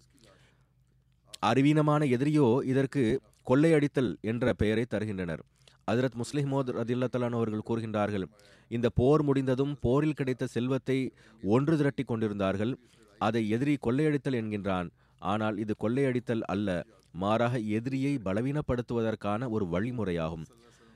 [1.47, 5.43] அறிவீனமான எதிரியோ இதற்கு கொள்ளையடித்தல் என்ற பெயரை தருகின்றனர்.
[5.91, 8.27] ஹஜரத் முஸ்லிமோத் ரதில்லத்தலான் அவர்கள் கூறுகின்றார்கள்
[8.69, 10.99] இந்த போர் முடிந்ததும் போரில் கிடைத்த செல்வத்தை
[11.43, 12.73] ஒன்று திரட்டி கொண்டிருந்தார்கள்
[13.19, 14.89] அதை எதிரி கொள்ளையடித்தல் என்கின்றான்.
[15.23, 16.69] ஆனால் இது கொள்ளையடித்தல் அல்ல
[17.13, 20.45] மாறாக எதிரியை பலவீனப்படுத்துவதற்கான ஒரு வழிமுறையாகும்.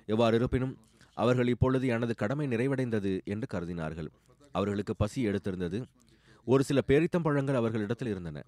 [0.07, 0.75] எவ்வாறு இருப்பினும்
[1.17, 4.09] அவர்கள் இப்பொழுது எனது கடமை நிறைவடைந்தது என்று கருதினார்கள்.
[4.53, 5.79] அவர்களுக்கு பசி எடுத்திருந்தது.
[6.47, 8.45] ஒரு சில பேரித்தம்பழங்கள் அவர்களிடத்தில் இருந்தன.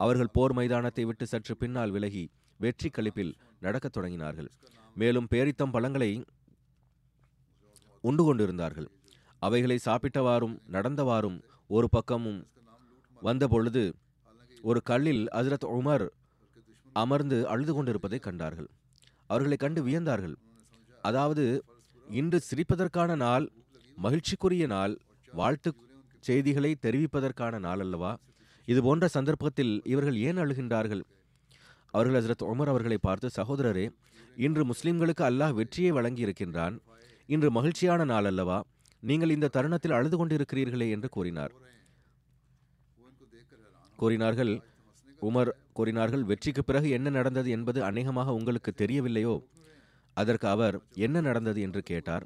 [0.00, 2.24] அவர்கள் போர் மைதானத்தை விட்டு சற்று பின்னால் விலகி
[2.58, 4.48] வெற்றி கழிப்பில் நடக்கத் தொடங்கினார்கள்.
[4.94, 6.10] மேலும் பேரித்தம் பழங்களை
[8.00, 8.88] உண்டு கொண்டிருந்தார்கள்.
[9.42, 11.38] அவைகளை சாப்பிட்டவாறும் நடந்தவாறும்
[11.70, 12.40] ஒரு பக்கமும்
[13.22, 13.84] வந்த பொழுது
[14.62, 16.06] ஒரு கல்லில் ஹஜ்ரத் உமர்
[16.92, 18.68] அமர்ந்து அழுது கொண்டிருப்பதை கண்டார்கள்.
[19.26, 20.36] அவர்களை கண்டு வியந்தார்கள்.
[21.02, 21.44] அதாவது
[22.08, 23.46] இன்று சிரிப்பதற்கான நாள்
[23.96, 24.94] மகிழ்ச்சிக்குரிய நாள்
[25.32, 25.70] வாழ்த்து
[26.20, 28.12] செய்திகளை தெரிவிப்பதற்கான நாள் அல்லவா?
[28.68, 31.02] இது போன்ற சந்தர்ப்பத்தில் இவர்கள் ஏன் அழுகின்றார்கள்?
[31.94, 33.86] அவர்கள் ஹசரத் உமர் அவர்களை பார்த்து சகோதரரே
[34.36, 36.76] இன்று முஸ்லிம்களுக்கு அல்லாஹ் வெற்றியை வழங்கி இருக்கின்றான்
[37.28, 38.56] இன்று மகிழ்ச்சியான நாள் அல்லவா?
[39.02, 41.52] நீங்கள் இந்த தருணத்தில் அழுது கொண்டிருக்கிறீர்களே என்று கூறினார்.
[43.98, 44.52] கூறினார்கள்
[45.22, 49.34] உமர் கூறினார்கள் வெற்றிக்கு பிறகு என்ன நடந்தது என்பது அநேகமாக உங்களுக்கு தெரியவில்லையோ?
[50.16, 50.76] அதற்கு அவர்
[51.06, 51.60] என்ன நடந்தது?
[51.60, 52.24] என்று கேட்டார்.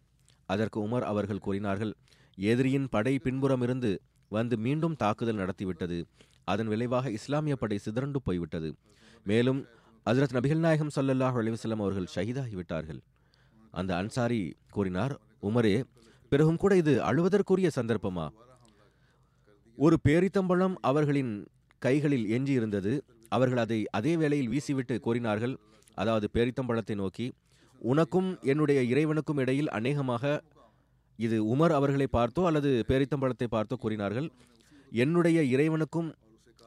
[0.49, 1.93] அதற்கு உமர் அவர்கள் கூறினார்கள்
[2.39, 3.91] எதிரியின் படை பின்புறமிருந்து
[4.31, 5.99] வந்து மீண்டும் தாக்குதல் நடத்திவிட்டது.
[6.53, 8.69] அதன் விளைவாக இஸ்லாமிய படை சிதறண்டு போய்விட்டது.
[9.27, 9.61] மேலும்
[10.07, 13.01] ஹஜரத் நபிகள் நாயகம் சல்லல்லாஹ் அலிவசல்லம் அவர்கள் ஷஹீதாகிவிட்டார்கள்
[13.73, 14.41] அந்த அன்சாரி
[14.77, 15.15] கூறினார்
[15.49, 15.75] உமரே
[16.33, 18.27] பிறகும் கூட இது அழுவதற்குரிய சந்தர்ப்பமா?
[19.79, 21.33] ஒரு பேரித்தம்பழம் அவர்களின்
[21.83, 22.93] கைகளில் எஞ்சி இருந்தது
[23.33, 25.55] அவர்கள் அதை அதே வேளையில் வீசிவிட்டு கூறினார்கள்
[25.97, 27.27] அதாவது பேரித்தம்பழத்தை நோக்கி
[27.81, 30.25] உனக்கும் என்னுடைய இறைவனுக்கும் இடையில் அநேகமாக
[31.19, 33.75] இது உமர் அவர்களை பார்த்தோ அல்லது பேரித்தம்பழத்தை பார்த்தோ?
[33.75, 34.29] கூறினார்கள்.
[35.03, 36.09] என்னுடைய இறைவனுக்கும்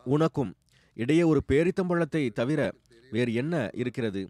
[0.05, 0.55] உனக்கும்
[0.93, 2.71] இடையே ஒரு பேரித்தம்பழத்தை தவிர
[3.11, 4.29] வேறு என்ன இருக்கிறது?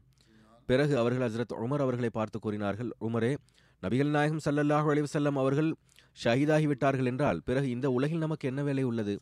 [0.66, 3.38] பிறகு அவர்கள் ஹசரத் உமர் அவர்களை பார்த்து கூறினார்கள் உமரே
[3.84, 5.76] நபிகள் நாயகம் ஸல்லல்லாஹு அலைஹி அவர்கள்
[6.24, 9.22] ஷஹீதாகி விட்டார்கள் என்றால் பிறகு இந்த உலகில் நமக்கு என்ன வேலை உள்ளது?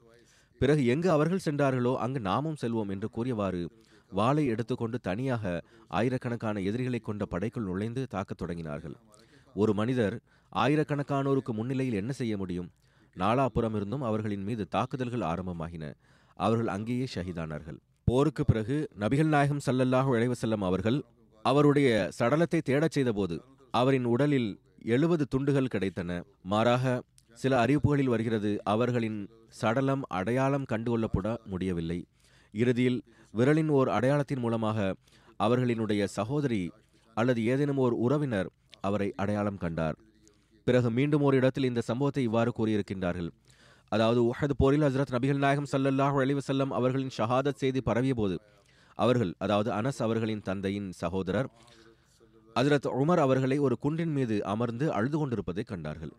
[0.60, 3.70] பிறகு எங்கு அவர்கள் சென்றார்களோ அங்கு நாமும் செல்வோம் என்று கூறியவாறு
[4.12, 8.96] வாளை எடுத்துக்கொண்டு தனியாக ஆயிரக்கணக்கான எதிரிகளை கொண்ட படைக்குள் நுழைந்து தாக்கத் தொடங்கினார்கள்.
[9.54, 12.72] ஒரு மனிதர் ஆயிரக்கணக்கானோருக்கு முன்னிலையில் என்ன செய்ய முடியும்?
[13.16, 15.94] நாலாபுறம் இருந்தும் அவர்களின் மீது தாக்குதல்கள் ஆரம்பமாகின.
[16.46, 17.78] அவர்கள் அங்கேயே ஷஹீதானார்கள்.
[18.08, 21.00] போருக்கு பிறகு நபிகள் நாயகம் சல்லல்லாஹு அலைஹி அவர்கள்
[21.46, 23.36] அவருடைய சடலத்தை தேடச் செய்தபோது
[23.74, 24.50] அவரின் உடலில்
[24.96, 26.12] எழுபது துண்டுகள் கிடைத்தன.
[26.52, 26.84] மாறாக
[27.38, 29.20] சில அறிவிப்புகளில் வருகிறது அவர்களின்
[29.60, 32.00] சடலம் அடையாளம் கண்டுகொள்ளப்பட முடியவில்லை.
[32.54, 33.00] இறுதியில்
[33.34, 34.78] விரலின் ஓர் அடையாளத்தின் மூலமாக
[35.46, 36.62] அவர்களினுடைய சகோதரி
[37.18, 38.50] அல்லது ஏதேனும் ஓர் உறவினர்
[38.88, 39.98] அவரை அடையாளம் கண்டார்.
[40.68, 43.30] பிறகு மீண்டும் ஒரு இடத்தில் இந்த சம்பவத்தை இவ்வாறு கூறியிருக்கின்றார்கள்.
[43.90, 48.36] அதாவது உஹது போரில் ஹசரத் நபிகள் நாயகம் சல்லல்லாஹு அலிவசல்லம் அவர்களின் ஷஹாதத் செய்தி பரவிய போது
[48.96, 51.50] அவர்கள் அதாவது அனஸ் அவர்களின் தந்தையின் சகோதரர்
[52.56, 56.14] ஹசரத் உமர் அவர்களை ஒரு குன்றின் மீது அமர்ந்து அழுது கொண்டிருப்பதை கண்டார்கள்.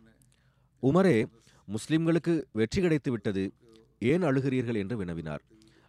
[0.83, 1.27] உமரே
[1.69, 3.53] முஸ்லிம்களுக்கு வெற்றி கிடைத்து விட்டது
[3.99, 5.43] ஏன் அழுகிறீர்கள் என்று வினவினார்.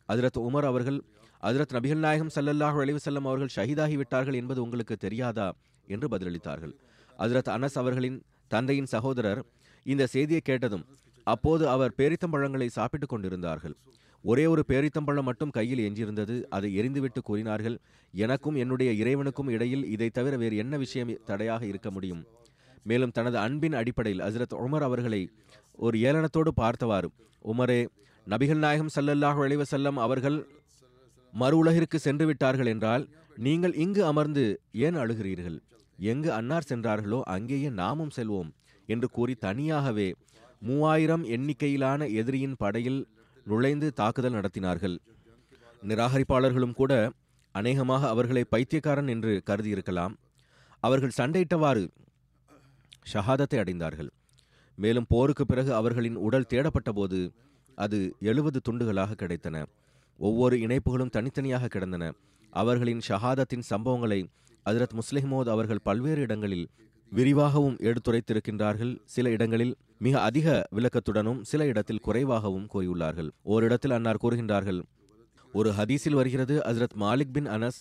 [0.10, 1.00] ஹசரத் உமர் அவர்கள்
[1.44, 5.54] ஹசரத் நபிகள் நாயகம் சல்லல்லாஹ் அலிவசல்லம் அவர்கள் ஷஹீதாகி விட்டார்கள் என்பது உங்களுக்கு தெரியாதா?
[5.88, 6.74] என்று பதிலளித்தார்கள்.
[7.20, 9.44] ஹசரத் அனஸ் அவர்களின் தந்தையின் சகோதரர்
[9.86, 10.86] இந்த செய்தியை கேட்டதும்
[11.24, 13.76] அப்போது அவர் பேரித்தம்பழங்களை சாப்பிட்டுக் கொண்டிருந்தார்கள்.
[14.24, 16.36] ஒரே ஒரு பேரித்தம்பழம் மட்டும் கையில் எஞ்சியிருந்தது.
[16.50, 17.78] அதை எரிந்துவிட்டு கூறினார்கள்
[18.14, 22.24] எனக்கும் என்னுடைய இறைவனுக்கும் இடையில் இதை தவிர வேறு என்ன விஷயம் தடையாக இருக்க முடியும்?
[22.84, 25.22] மேலும் தனது அன்பின் அடிப்படையில் ஹசரத் உமர் அவர்களை
[25.76, 27.10] ஒரு ஏளனத்தோடு பார்த்தவாறு
[27.46, 27.88] உமரே
[28.28, 30.48] நபிகள் நாயகம் சல்லல்லாஹ் அலைஹி செல்லம் அவர்கள்
[31.34, 33.04] மறு உலகிற்கு சென்று விட்டார்கள் என்றால்
[33.38, 35.60] நீங்கள் இங்கு அமர்ந்து ஏன் அழுகிறீர்கள்?
[36.00, 38.50] எங்கு அன்னார் சென்றார்களோ அங்கேயே நாமும் செல்வோம்
[38.88, 40.14] என்று கூறி தனியாகவே
[40.62, 43.00] மூவாயிரம் எண்ணிக்கையிலான எதிரியின் படையில்
[43.46, 44.98] நுழைந்து தாக்குதல் நடத்தினார்கள்.
[45.88, 47.12] நிராகரிப்பாளர்களும் கூட
[47.56, 50.14] அநேகமாக அவர்களை பைத்தியக்காரன் என்று கருதியிருக்கலாம்.
[50.80, 51.84] அவர்கள் சண்டையிட்டவாறு
[53.14, 54.10] ஷஹாதத்தை அடைந்தார்கள்.
[54.76, 57.20] மேலும் போருக்கு பிறகு அவர்களின் உடல் தேடப்பட்டபோது
[57.78, 59.66] அது எழுபது துண்டுகளாக கிடைத்தன.
[60.18, 62.14] ஒவ்வொரு இணைப்புகளும் தனித்தனியாக கிடந்தன.
[62.50, 64.20] அவர்களின் ஷஹாதத்தின் சம்பவங்களை
[64.66, 66.68] ஹஜரத் முஸ்லிமோத் அவர்கள் பல்வேறு இடங்களில்
[67.12, 68.94] விரிவாகவும் எடுத்துரைத்திருக்கின்றார்கள்.
[69.06, 73.30] சில இடங்களில் மிக அதிக விளக்கத்துடனும் சில இடத்தில் குறைவாகவும் கூறியுள்ளார்கள்.
[73.44, 74.82] ஓரிடத்தில் அன்னார் கூறுகின்றார்கள்
[75.54, 77.80] ஒரு ஹதீஸில் வருகிறது ஹசரத் மாலிக் பின் அனஸ்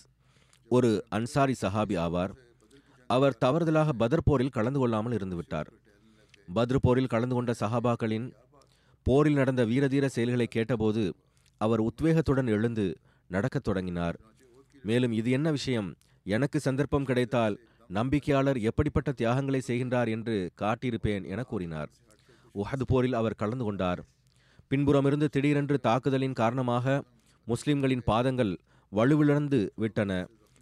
[0.69, 2.33] ஒரு அன்சாரி சஹாபி ஆவார்.
[3.07, 5.69] அவர் தவறுதலாக பதர் போரில் கலந்து கொள்ளாமல் இருந்துவிட்டார்
[6.55, 8.31] பத்ர் போரில் கலந்து கொண்ட சஹாபாக்களின்
[9.03, 11.03] போரில் நடந்த வீரதீர செயல்களை கேட்டபோது
[11.57, 12.85] அவர் உத்வேகத்துடன் எழுந்து
[13.27, 14.17] நடக்கத் தொடங்கினார்.
[14.83, 15.95] மேலும் இது என்ன விஷயம்?
[16.25, 17.55] எனக்கு சந்தர்ப்பம் கிடைத்தால்
[17.97, 21.89] நம்பிக்கையாளர் எப்படிப்பட்ட தியாகங்களை செய்கின்றார் என்று காட்டியிருப்பேன் என கூறினார்.
[22.55, 24.01] உஹது போரில் அவர் கலந்து கொண்டார்.
[24.71, 27.03] பின்புறமிருந்து திடீரென்று தாக்குதலின் காரணமாக
[27.47, 28.53] முஸ்லிம்களின் பாதங்கள்
[28.91, 30.11] வலுவிழந்து விட்டன.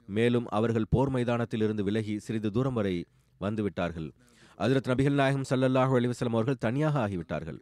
[0.09, 2.95] மேலும் அவர்கள் போர் மைதானத்திலிருந்து விலகி சிறிது தூரம் வரை
[3.41, 4.09] வந்துவிட்டார்கள்
[4.57, 7.59] ஹஜரத் நபிகள் நாயகம் சல்லல்லாஹு அலிவசலம் அவர்கள் தனியாக ஆகிவிட்டார்கள்.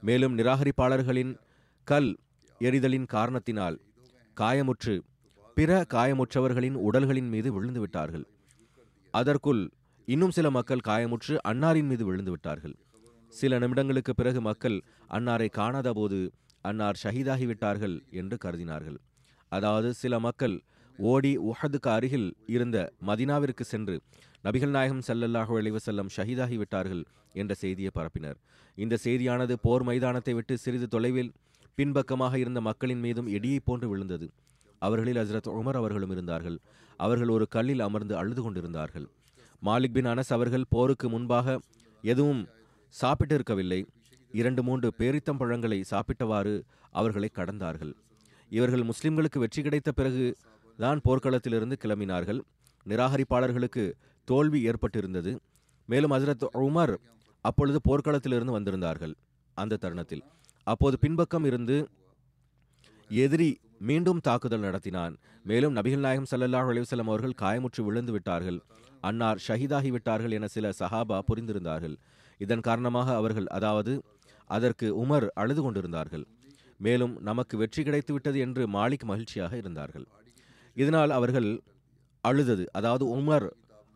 [0.00, 1.32] மேலும் நிராகரிப்பாளர்களின்
[1.84, 2.10] கல்
[2.60, 3.76] எறிதலின் காரணத்தினால்
[4.36, 4.94] காயமுற்று
[5.54, 8.24] பிற காயமுற்றவர்களின் உடல்களின் மீது விழுந்து விட்டார்கள்.
[9.14, 9.62] அதற்குள்
[10.08, 12.74] இன்னும் சில மக்கள் காயமுற்று அன்னாரின் மீது விழுந்து விட்டார்கள்.
[13.32, 14.76] சில நிமிடங்களுக்கு பிறகு மக்கள்
[15.16, 16.18] அன்னாரை காணாத போது
[16.64, 18.98] அன்னார் ஷஹீதாகிவிட்டார்கள் என்று கருதினார்கள்.
[19.52, 20.54] அதாவது சில மக்கள்
[20.98, 23.94] ஓடி உஹதுக்கு அருகில் இருந்த மதினாவிற்கு சென்று
[24.44, 27.02] நபிகள் நாயகம் ஸல்லல்லாஹு அலைஹி வஸல்லம் ஷஹீதாகிவிட்டார்கள்
[27.40, 28.38] என்ற செய்தியை பரப்பினர்.
[28.78, 31.32] இந்த செய்தியானது போர் மைதானத்தை விட்டு சிறிது தொலைவில்
[31.78, 34.26] பின்பக்கமாக இருந்த மக்களின் மீதும் இடியைப் போன்று விழுந்தது.
[34.82, 36.56] அவர்களில் ஹசரத் உமர் அவர்களும் இருந்தார்கள்.
[37.04, 39.06] அவர்கள் ஒரு கல்லில் அமர்ந்து அழுது கொண்டிருந்தார்கள்
[39.62, 41.56] மாலிக் பின் அனஸ் அவர்கள் போருக்கு முன்பாக
[42.04, 42.42] எதுவும்
[42.94, 43.78] சாப்பிட்டிருக்கவில்லை.
[44.32, 46.54] இரண்டு மூன்று பேரித்தம் பழங்களை சாப்பிட்டவாறு
[46.92, 47.92] அவர்களை கடந்தார்கள்.
[48.52, 50.24] இவர்கள் முஸ்லிம்களுக்கு வெற்றி கிடைத்த பிறகு
[50.78, 52.40] தான் போர்க்களத்திலிருந்து கிளம்பினார்கள்.
[52.86, 53.84] நிராகரிப்பாளர்களுக்கு
[54.28, 55.32] தோல்வி ஏற்பட்டிருந்தது.
[55.88, 56.94] மேலும் ஹசரத் உமர்
[57.44, 59.14] அப்பொழுது போர்க்களத்திலிருந்து வந்திருந்தார்கள்.
[59.56, 60.24] அந்த தருணத்தில்
[60.66, 61.76] அப்போது பின்பக்கம் இருந்து
[63.10, 63.50] எதிரி
[63.88, 65.14] மீண்டும் தாக்குதல் நடத்தினான்.
[65.50, 68.58] மேலும் நபிகள் நாயகம் சல்லல்லாஹ் அலைஹி அவர்கள் காயமுற்று விழுந்து விட்டார்கள்.
[69.08, 71.96] அன்னார் ஷஹீதாகி விட்டார்கள் என சில சஹாபா புரிந்திருந்தார்கள்.
[72.44, 73.92] இதன் காரணமாக அவர்கள் அதாவது
[74.56, 76.24] அதற்கு உமர் அழுது கொண்டிருந்தார்கள்.
[76.86, 80.06] மேலும் நமக்கு வெற்றி கிடைத்து விட்டது என்று மாலிக் மகிழ்ச்சியாக இருந்தார்கள்.
[80.82, 81.50] இதனால் அவர்கள்
[82.24, 83.46] அழுதது அதாவது உமர்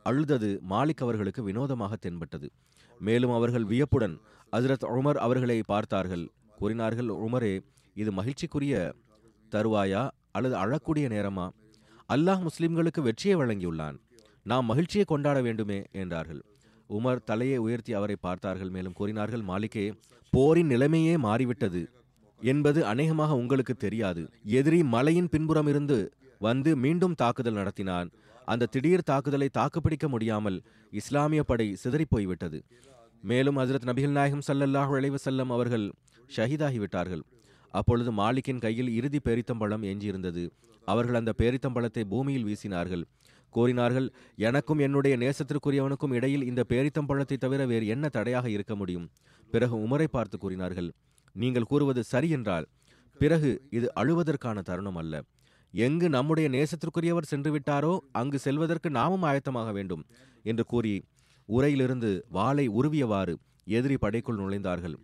[0.06, 2.48] அழுதது மாலிக் அவர்களுக்கு வினோதமாக தென்பட்டது.
[3.00, 4.14] மேலும் அவர்கள் வியப்புடன்
[4.52, 6.24] ஹஜரத் உமர் அவர்களை பார்த்தார்கள்.
[6.60, 7.54] கூறினார்கள் உமரே
[7.96, 8.76] இது மகிழ்ச்சிக்குரிய
[9.54, 11.46] தருவாயா அல்லது அழக்கூடிய நேரமா?
[12.08, 13.96] அல்லாஹ் முஸ்லிம்களுக்கு வெற்றியை வழங்கியுள்ளான்.
[14.46, 16.42] நாம் மகிழ்ச்சியை கொண்டாட வேண்டுமே என்றார்கள்.
[16.90, 18.70] உமர் தலையை உயர்த்தி அவரை பார்த்தார்கள்.
[18.70, 19.86] மேலும் கூறினார்கள் மாலிகே
[20.32, 21.82] போரின் நிலைமையே மாறிவிட்டது
[22.40, 24.22] என்பது அநேகமாக உங்களுக்கு தெரியாது.
[24.58, 25.98] எதிரி மலையின் பின்புறம் இருந்து
[26.38, 28.08] வந்து மீண்டும் தாக்குதல் நடத்தினான்.
[28.44, 30.58] அந்த திடீர் தாக்குதலை தாக்குப்பிடிக்க முடியாமல்
[30.92, 32.58] இஸ்லாமிய படை சிதறிப் போய்விட்டது
[33.22, 35.86] மேலும் ஹசரத் நபிகள் நாயகம் சல்லல்லாஹு அலைவசல்லம் அவர்கள்
[36.36, 37.22] ஷஹீதாகிவிட்டார்கள்
[37.78, 40.44] அப்பொழுது மாலிக்கின் கையில் இறுதி பேரித்தம்பழம் எஞ்சியிருந்தது
[40.88, 43.04] அவர்கள் அந்த பேரித்தம்பழத்தை பூமியில் வீசினார்கள்.
[43.54, 44.06] கூறினார்கள்
[44.48, 49.06] எனக்கும் என்னுடைய நேசத்திற்குரியவனுக்கும் இடையில் இந்த பேரித்தம்பழத்தை தவிர வேறு என்ன தடையாக இருக்க முடியும்?
[49.52, 50.88] பிறகு உமரை பார்த்து கூறினார்கள்
[51.36, 52.66] நீங்கள் கூறுவது சரி என்றால்
[53.20, 55.14] பிறகு இது அழுவதற்கான தருணம் அல்ல.
[55.74, 60.02] எங்கு நம்முடைய நேசத்திற்குரியவர் சென்று விட்டாரோ அங்கு செல்வதற்கு நாமும் ஆயத்தமாக வேண்டும்
[60.50, 60.94] என்று கூறி
[61.48, 63.34] உரையிலிருந்து வாளை உருவியவாறு
[63.78, 64.96] எதிரி படைக்குள் நுழைந்தார்கள்.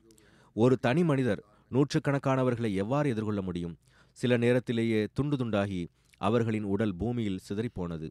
[0.56, 1.42] ஒரு தனி மனிதர்
[1.74, 3.74] நூற்றுக்கணக்கானவர்களை எவ்வாறு எதிர்கொள்ள முடியும்?
[4.18, 5.80] சில நேரத்திலேயே துண்டு துண்டாகி
[6.20, 8.08] அவர்களின் உடல் பூமியில் சிதறிப்போனது.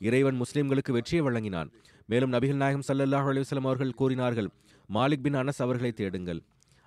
[0.00, 1.68] இறைவன் முஸ்லிம்களுக்கு வெற்றியை வழங்கினான்.
[2.06, 4.48] மேலும் நபிகள் நாயகம் சல்லல்லாஹ் அலுவலம் அவர்கள் கூறினார்கள்
[4.88, 6.40] மாலிக் பின் அனஸ் அவர்களை தேடுங்கள்.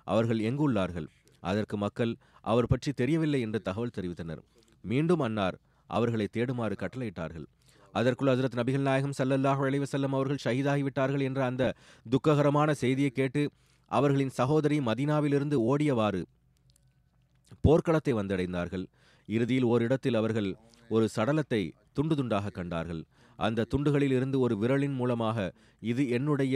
[0.06, 1.08] அவர்கள் எங்கு உள்ளார்கள்
[1.42, 4.42] அதற்கு மக்கள் அவர் பற்றி தெரியவில்லை என்று தகவல் தெரிவித்தனர்.
[4.84, 5.56] மீண்டும் அன்னார்
[5.90, 7.46] அவர்களை தேடுமாறு கட்டளையிட்டார்கள்.
[7.94, 11.72] அதற்குள் ஹஜரத் நபிகள் நாயகம் சல்லல்லாஹ் அலைவசல்லம் அவர்கள் ஷஹீதாகிவிட்டார்கள் என்ற அந்த
[12.06, 13.42] துக்ககரமான செய்தியை கேட்டு
[13.90, 16.22] அவர்களின் சகோதரி மதீனாவிலிருந்து ஓடியவாறு
[17.66, 18.84] போர்க்களத்தை வந்தடைந்தார்கள்.
[19.28, 20.50] இறுதியில் ஓரிடத்தில் அவர்கள்
[20.94, 21.62] ஒரு சடலத்தை
[21.96, 23.02] துண்டு துண்டாக கண்டார்கள்.
[23.38, 25.38] அந்த துண்டுகளில் இருந்து ஒரு விரலின் மூலமாக
[25.82, 26.54] இது என்னுடைய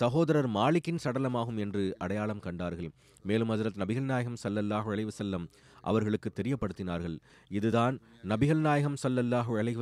[0.00, 2.90] சகோதரர் மாலிக்கின் சடலமாகும் என்று அடையாளம் கண்டார்கள்.
[3.28, 5.38] மேலும் ஹஜரத் நபிகள் நாயகம் ஸல்லல்லாஹு அலைஹி
[5.90, 7.16] அவர்களுக்கு தெரியப்படுத்தினார்கள்.
[7.58, 7.94] இதுதான்
[8.32, 9.78] நபிகள் நாயகம் ஸல்லல்லாஹு அலைஹி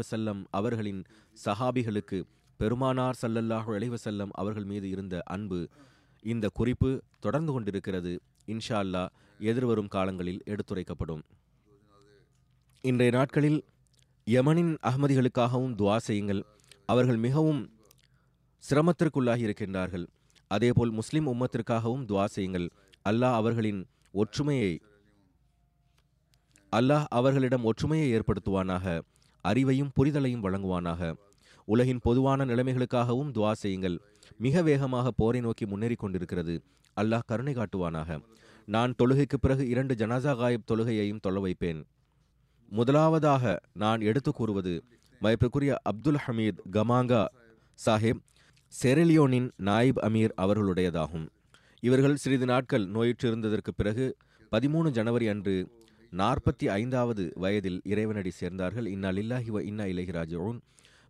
[0.59, 1.03] அவர்களின்
[1.37, 2.21] சஹாபிகளுக்கு
[2.61, 5.61] பெருமானார் ஸல்லல்லாஹு அலைஹி அவர்கள் மீது இருந்த அன்பு.
[6.23, 8.21] இந்த குறிப்பு தொடர்ந்து கொண்டிருக்கிறது.
[8.47, 11.23] இன்ஷா அல்லாஹ் எதிர்வரும் காலங்களில் எடுத்துரைக்கப்படும்.
[12.83, 13.65] இன்றைய நாட்களில்
[14.25, 16.45] யமனின் அகமதிகளுக்காகவும் துவா செய்யுங்கள்.
[16.87, 17.71] அவர்கள் மிகவும்
[18.71, 20.07] சிரமத்திற்குள்ளாகி இருக்கின்றார்கள்.
[20.47, 22.71] அதேபோல் முஸ்லிம் உம்மத்திற்காகவும் துவா செய்யுங்கள்.
[23.09, 24.81] அல்லாஹ் அவர்களின் ஒற்றுமையை
[26.73, 29.01] அல்லாஹ் அவர்களிடம் ஒற்றுமையை ஏற்படுத்துவானாக.
[29.45, 31.15] அறிவையும் புரிதலையும் வழங்குவானாக.
[31.65, 34.01] உலகின் பொதுவான நிலைமைகளுக்காகவும் துவா செய்யுங்கள்.
[34.39, 36.63] மிக வேகமாக போரை நோக்கி முன்னேறி கொண்டிருக்கிறது.
[37.01, 38.21] அல்லாஹ் கருணை காட்டுவானாக.
[38.65, 41.85] நான் தொழுகைக்கு பிறகு இரண்டு ஜனாசா காயிப் தொழுகையையும் தொல்ல வைப்பேன்.
[42.69, 44.85] முதலாவதாக நான் எடுத்து கூறுவது
[45.23, 47.25] மயப்புக்குரிய அப்துல் ஹமீத் கமாங்கா
[47.87, 48.23] சாஹிப்
[48.83, 51.29] செரலியோனின் நாயிப் அமீர் அவர்களுடையதாகும்.
[51.81, 54.17] இவர்கள் சிறிது நாட்கள் நோயுற்றிருந்ததற்கு பிறகு
[54.53, 58.87] பதிமூணு ஜனவரி அன்று நாற்பத்தி ஐந்தாவது வயதில் இறைவனடி சேர்ந்தார்கள்.
[58.87, 60.59] இன்னா லில்லாஹி வ இன்னா இலஹி ராஜிஊன்.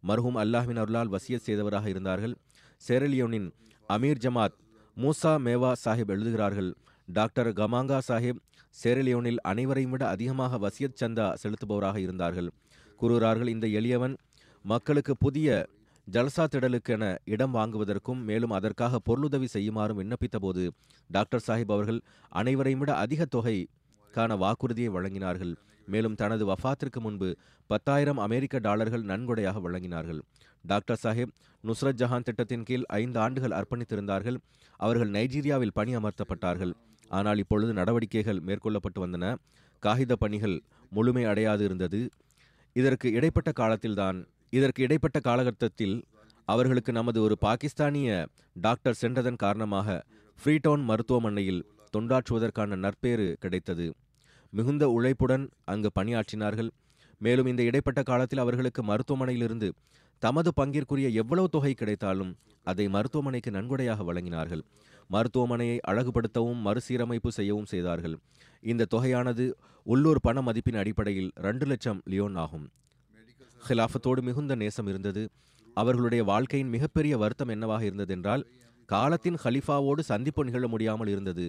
[0.09, 2.37] மர்ஹூம் அருளால் வசியத் செய்தவராக இருந்தார்கள்.
[2.83, 3.49] செரலியோனின்
[3.89, 4.57] அமீர் ஜமாத்
[4.97, 6.71] மூசா மேவா சாஹிப் எழுதுகிறார்கள்.
[7.09, 8.41] டாக்டர் கமாங்கா சாஹிப்
[8.83, 12.49] சேரலியோனில் அனைவரையும் விட அதிகமாக வசியத் சந்தா செலுத்துபவராக இருந்தார்கள்.
[12.97, 14.15] கூறுகிறார்கள் இந்த எளியவன்
[14.65, 15.49] மக்களுக்கு புதிய
[16.07, 20.65] ஜல்சா திடலுக்கென இடம் வாங்குவதற்கும் மேலும் அதற்காக பொருளுதவி செய்யுமாறும் விண்ணப்பித்தபோது
[21.11, 23.27] டாக்டர் சாஹிப் அவர்கள் அனைவரையும் விட அதிக
[24.17, 25.55] தொகைக்கான வாக்குறுதியை வழங்கினார்கள்.
[25.89, 27.29] மேலும் தனது வஃபாத்திற்கு முன்பு
[27.71, 30.21] பத்தாயிரம் அமெரிக்க டாலர்கள் நன்கொடையாக வழங்கினார்கள்.
[30.65, 34.39] டாக்டர் சாஹிப் நுஸ்ரத் ஜஹான் திட்டத்தின் கீழ் ஐந்து ஆண்டுகள் அர்ப்பணித்திருந்தார்கள்.
[34.81, 36.73] அவர்கள் நைஜீரியாவில் பணி அமர்த்தப்பட்டார்கள்.
[37.11, 39.27] ஆனால் இப்பொழுது நடவடிக்கைகள் மேற்கொள்ளப்பட்டு வந்தன.
[39.83, 40.57] காகித பணிகள்
[40.93, 42.01] முழுமை அடையாது இருந்தது
[42.77, 44.19] இதற்கு இடைப்பட்ட காலத்தில்தான்
[44.57, 45.97] இதற்கு இடைப்பட்ட காலகட்டத்தில்
[46.49, 48.11] அவர்களுக்கு நமது ஒரு பாகிஸ்தானிய
[48.65, 49.97] டாக்டர் சென்றதன் காரணமாக
[50.39, 51.63] ஃப்ரீடவுன் மருத்துவமனையில்
[51.95, 53.87] தொண்டாற்றுவதற்கான நற்பேறு கிடைத்தது.
[54.57, 56.71] மிகுந்த உழைப்புடன் அங்கு பணியாற்றினார்கள்.
[57.21, 59.69] மேலும் இந்த இடைப்பட்ட காலத்தில் அவர்களுக்கு மருத்துவமனையிலிருந்து
[60.23, 62.33] தமது பங்கிற்குரிய எவ்வளவு தொகை கிடைத்தாலும்
[62.71, 64.63] அதை மருத்துவமனைக்கு நன்கொடையாக வழங்கினார்கள்.
[65.15, 68.17] மருத்துவமனையை அழகுபடுத்தவும் மறுசீரமைப்பு செய்யவும் செய்தார்கள்.
[68.73, 69.45] இந்த தொகையானது
[69.87, 72.67] உள்ளூர் பண மதிப்பின் அடிப்படையில் ரெண்டு லட்சம் லியோன் ஆகும்.
[73.69, 75.23] ஹிலாஃபத்தோடு மிகுந்த நேசம் இருந்தது.
[75.81, 78.43] அவர்களுடைய வாழ்க்கையின் மிகப்பெரிய வருத்தம் என்னவாக இருந்ததென்றால்
[78.89, 81.47] காலத்தின் ஹலிஃபாவோடு சந்திப்பு நிகழ முடியாமல் இருந்தது.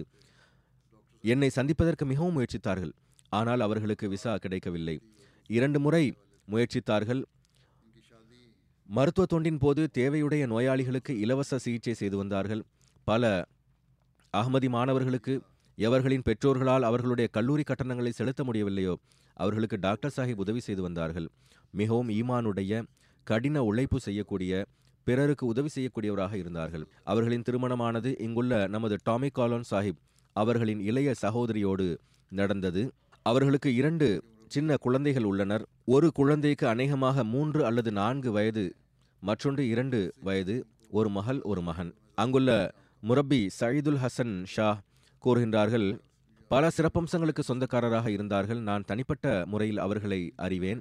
[1.24, 2.92] என்னை சந்திப்பதற்கு மிகவும் முயற்சித்தார்கள்.
[3.28, 5.00] ஆனால் அவர்களுக்கு விசா கிடைக்கவில்லை.
[5.46, 6.04] இரண்டு முறை
[6.48, 7.22] முயற்சித்தார்கள்.
[8.88, 12.62] மருத்துவ தொண்டின் போது தேவையுடைய நோயாளிகளுக்கு இலவச சிகிச்சை செய்து வந்தார்கள்.
[13.04, 13.46] பல
[14.34, 15.40] அகமதி மாணவர்களுக்கு
[15.78, 18.94] எவர்களின் பெற்றோர்களால் அவர்களுடைய கல்லூரி கட்டணங்களை செலுத்த முடியவில்லையோ
[19.34, 21.28] அவர்களுக்கு டாக்டர் சாஹிப் உதவி செய்து வந்தார்கள்.
[21.70, 22.82] மிகவும் ஈமானுடைய
[23.26, 24.64] கடின உழைப்பு செய்யக்கூடிய
[25.06, 26.84] பிறருக்கு உதவி செய்யக்கூடியவராக இருந்தார்கள்.
[27.04, 30.00] அவர்களின் திருமணமானது இங்குள்ள நமது டாமி காலோன் சாஹிப்
[30.42, 31.86] அவர்களின் இளைய சகோதரியோடு
[32.32, 32.82] நடந்தது.
[33.26, 34.08] அவர்களுக்கு இரண்டு
[34.48, 35.64] சின்ன குழந்தைகள் உள்ளனர்.
[35.84, 38.64] ஒரு குழந்தைக்கு அநேகமாக மூன்று அல்லது நான்கு வயது
[39.22, 40.56] மற்றொன்று இரண்டு வயது
[40.90, 41.90] ஒரு மகள் ஒரு மகன்.
[42.14, 42.50] அங்குள்ள
[43.02, 44.68] முரப்பி சயீதுல் ஹசன் ஷா
[45.24, 45.88] கூறுகின்றார்கள்
[46.48, 48.60] பல சிறப்பம்சங்களுக்கு சொந்தக்காரராக இருந்தார்கள்.
[48.60, 50.80] நான் தனிப்பட்ட முறையில் அவர்களை அறிவேன்.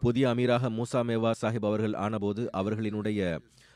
[0.00, 3.20] புதிய அமீராக மூசா மேவா சாஹிப் அவர்கள் ஆனபோது அவர்களினுடைய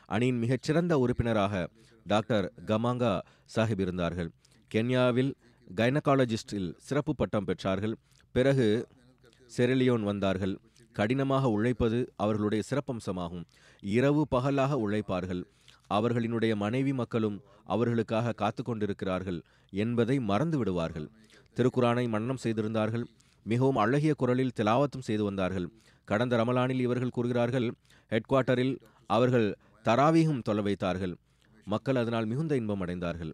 [0.09, 1.63] அணியின் மிகச்சிறந்த உறுப்பினராக
[2.05, 3.11] டாக்டர் கமாங்கா
[3.55, 4.29] சாஹிப் இருந்தார்கள்.
[4.73, 5.31] கென்யாவில்
[5.79, 7.93] கைனகாலஜிஸ்டில் சிறப்பு பட்டம் பெற்றார்கள்.
[8.35, 8.67] பிறகு
[9.57, 10.53] செரிலியோன் வந்தார்கள்.
[10.93, 13.43] கடினமாக உழைப்பது அவர்களுடைய சிறப்பம்சமாகும்.
[13.97, 15.43] இரவு பகலாக உழைப்பார்கள்.
[15.89, 19.39] அவர்களினுடைய மனைவி மக்களும் அவர்களுக்காக காத்து கொண்டிருக்கிறார்கள்
[19.71, 21.07] என்பதை மறந்து விடுவார்கள்.
[21.57, 23.05] திருக்குரானை மன்னம் செய்திருந்தார்கள்.
[23.43, 25.67] மிகவும் அழகிய குரலில் திலாவத்தும் செய்து வந்தார்கள்.
[26.05, 27.67] கடந்த ரமலானில் இவர்கள் கூறுகிறார்கள்
[28.09, 28.75] ஹெட் குவார்ட்டரில்
[29.07, 29.47] அவர்கள்
[29.85, 31.15] தராவீகம் தொலை வைத்தார்கள்.
[31.65, 33.33] மக்கள் அதனால் மிகுந்த இன்பம் அடைந்தார்கள்.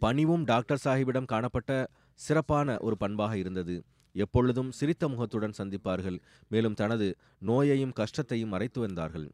[0.00, 3.74] பணிவும் டாக்டர் சாஹிப்பிடம் காணப்பட்ட சிறப்பான ஒரு பண்பாக இருந்தது.
[4.14, 6.18] எப்பொழுதும் சிரித்த முகத்துடன் சந்திப்பார்கள்.
[6.48, 9.26] மேலும் தனது நோயையும் கஷ்டத்தையும் மறைத்து வந்தார்கள்.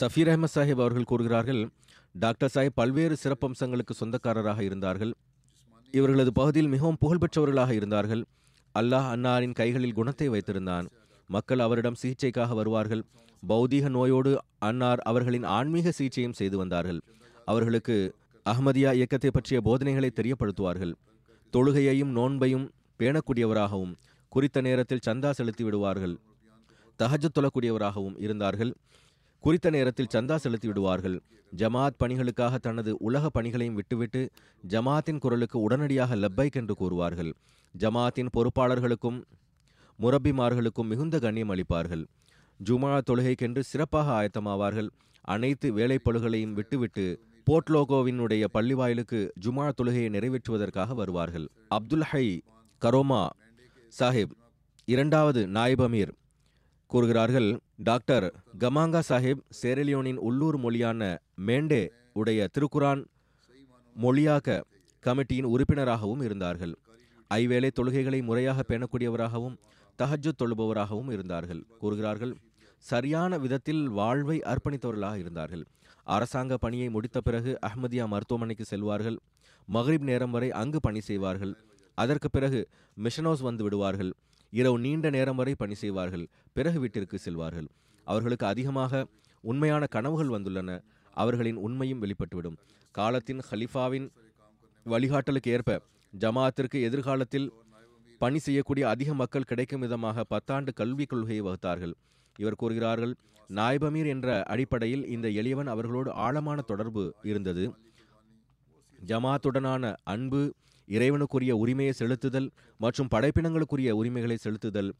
[0.00, 1.68] சஃபீர் அஹமத் சாஹிப் அவர்கள் கூறுகிறார்கள்
[2.12, 5.14] டாக்டர் சாஹிப் பல்வேறு சிறப்பம்சங்களுக்கு சொந்தக்காரராக இருந்தார்கள்.
[5.90, 8.24] இவர்களது பகுதியில் மிகவும் புகழ்பெற்றவர்களாக இருந்தார்கள்.
[8.78, 10.86] அல்லாஹ் அன்னாரின் கைகளில் குணத்தை வைத்திருந்தான்.
[11.28, 13.02] மக்கள் அவரிடம் சிகிச்சைக்காக வருவார்கள்.
[13.48, 17.00] பௌதீக நோயோடு அன்னார் அவர்களின் ஆன்மீக சிகிச்சையும் செய்து வந்தார்கள்.
[17.44, 17.96] அவர்களுக்கு
[18.50, 20.94] அஹ்மதியா இயக்கத்தை பற்றிய போதனைகளை தெரியப்படுத்துவார்கள்.
[21.52, 23.94] தொழுகையையும் நோன்பையும் பேணக்கூடியவராகவும்
[24.28, 26.18] குறித்த நேரத்தில் சந்தா செலுத்தி விடுவார்கள்.
[26.98, 28.74] தஹஜ் தொழக்கூடியவராகவும் இருந்தார்கள்.
[29.38, 31.22] குறித்த நேரத்தில் சந்தா செலுத்தி விடுவார்கள்.
[31.56, 34.30] ஜமாத் பணிகளுக்காக தனது உலக பணிகளையும் விட்டுவிட்டு
[34.68, 37.32] ஜமாத்தின் குரலுக்கு உடனடியாக லப்பைக் என்று கூறுவார்கள்.
[37.74, 39.22] ஜமாத்தின் பொறுப்பாளர்களுக்கும்
[40.00, 42.04] முரப்பிமார்களுக்கும் மிகுந்த கண்ணியம் அளிப்பார்கள்.
[42.64, 44.88] ஜுமா தொழுகைக்கென்று சிறப்பாக ஆயத்தமாவார்கள்.
[45.20, 47.06] அனைத்து வேலைப்பழுகளையும் விட்டுவிட்டு
[47.48, 51.46] போர்ட்லோகோவினுடைய பள்ளிவாயிலுக்கு ஜுமா தொழுகையை நிறைவேற்றுவதற்காக வருவார்கள்.
[51.68, 52.26] அப்துல் ஹை
[52.82, 53.22] கரோமா
[53.98, 54.34] சாஹிப்
[54.84, 56.12] இரண்டாவது நாயிப் அமீர்
[56.86, 58.26] கூறுகிறார்கள் டாக்டர்
[58.58, 61.82] கமாங்கா சாஹிப் சேரலியோனின் உள்ளூர் மொழியான மேண்டே
[62.12, 63.02] உடைய திருக்குரான்
[63.94, 64.64] மொழியாக்க
[65.04, 66.74] கமிட்டியின் உறுப்பினராகவும் இருந்தார்கள்.
[67.34, 69.56] ஐவேளை தொழுகைகளை முறையாக பேணக்கூடியவராகவும்
[69.98, 71.62] தஹஜு தொழுபவராகவும் இருந்தார்கள்.
[71.78, 72.34] கூறுகிறார்கள்
[72.78, 75.64] சரியான விதத்தில் வாழ்வை அர்ப்பணித்தவர்களாக இருந்தார்கள்.
[76.04, 79.16] அரசாங்க பணியை முடித்த பிறகு அஹ்மதியா மருத்துவமனைக்கு செல்வார்கள்.
[79.72, 81.56] மக்ரிப் நேரம் வரை அங்கு பணி செய்வார்கள்.
[81.94, 82.68] அதற்கு பிறகு
[83.02, 84.12] மிஷனோஸ் வந்து விடுவார்கள்.
[84.50, 86.28] இரவு நீண்ட நேரம் வரை பணி செய்வார்கள்.
[86.52, 87.68] பிறகு வீட்டிற்கு செல்வார்கள்.
[88.04, 89.06] அவர்களுக்கு அதிகமாக
[89.40, 90.82] உண்மையான கனவுகள் வந்துள்ளன.
[91.12, 92.56] அவர்களின் உண்மையும் வெளிப்பட்டுவிடும்.
[92.90, 94.10] காலத்தின் ஹலிஃபாவின்
[94.86, 95.80] வழிகாட்டலுக்கு ஏற்ப
[96.18, 97.52] ஜமாஅத்திற்கு எதிர்காலத்தில்
[98.18, 101.94] பணி செய்யக்கூடிய அதிக மக்கள் கிடைக்கும் விதமாக பத்தாண்டு கல்விக் கொள்கையை வகுத்தார்கள்.
[102.38, 103.14] இவர் கூறுகிறார்கள்
[103.48, 107.74] நாய்பமீர் என்ற அடிப்படையில் இந்த எளியவன் அவர்களோடு ஆழமான தொடர்பு இருந்தது.
[109.06, 110.54] ஜமாத்துடனான அன்பு
[110.86, 114.92] இறைவனுக்குரிய உரிமையை செலுத்துதல் மற்றும் படைப்பினங்களுக்குரிய உரிமைகளை செலுத்துதல்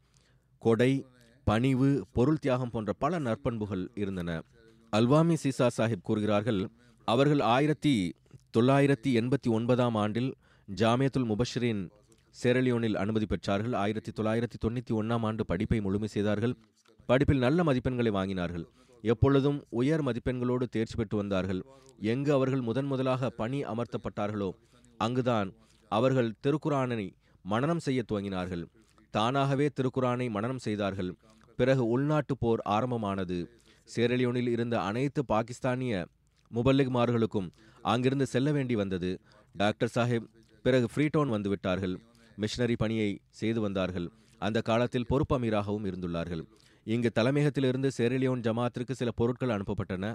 [0.59, 1.05] கொடை
[1.43, 4.41] பணிவு பொருள் தியாகம் போன்ற பல நற்பண்புகள் இருந்தன.
[4.91, 6.67] அல்வாமி சீசா சாஹிப் கூறுகிறார்கள்
[7.05, 8.13] அவர்கள் ஆயிரத்தி
[8.57, 10.33] தொள்ளாயிரத்தி எண்பத்தி ஒன்பதாம் ஆண்டில்
[10.75, 11.89] ஜாமியத்துல் முபஷரின்
[12.43, 13.75] சேரலியோனில் அனுமதி பெற்றார்கள்.
[13.75, 16.55] ஆயிரத்தி தொள்ளாயிரத்தி தொண்ணூற்றி ஒன்றாம் ஆண்டு படிப்பை முழுமை செய்தார்கள்.
[17.05, 18.65] படிப்பில் நல்ல மதிப்பெண்களை வாங்கினார்கள்.
[19.01, 21.63] எப்பொழுதும் உயர் மதிப்பெண்களோடு தேர்ச்சி பெற்று வந்தார்கள்.
[21.99, 24.51] எங்கு அவர்கள் முதன் முதலாக பணி அமர்த்தப்பட்டார்களோ
[24.97, 25.53] அங்குதான்
[25.89, 28.65] அவர்கள் திருக்குரானை மனனம் செய்ய துவங்கினார்கள்.
[29.11, 31.15] தானாகவே திருக்குரானை மனனம் செய்தார்கள்.
[31.55, 33.49] பிறகு உள்நாட்டு போர் ஆரம்பமானது.
[33.95, 36.07] சேரலியோனில் இருந்த அனைத்து பாகிஸ்தானிய
[36.55, 37.49] முபல்லிக்மார்களுக்கும்
[37.81, 39.19] அங்கிருந்து செல்ல வேண்டி வந்தது.
[39.53, 40.27] டாக்டர் சாஹிப்
[40.63, 41.95] பிறகு ஃப்ரீடவுன் வந்துவிட்டார்கள்.
[42.35, 44.09] மிஷனரி பணியை செய்து வந்தார்கள்.
[44.39, 46.43] அந்த காலத்தில் பொறுப்பு அமீராகவும் இருந்துள்ளார்கள்.
[46.93, 50.13] இங்கு தலைமையகத்திலிருந்து செரிலியோன் ஜமாத்திற்கு சில பொருட்கள் அனுப்பப்பட்டன.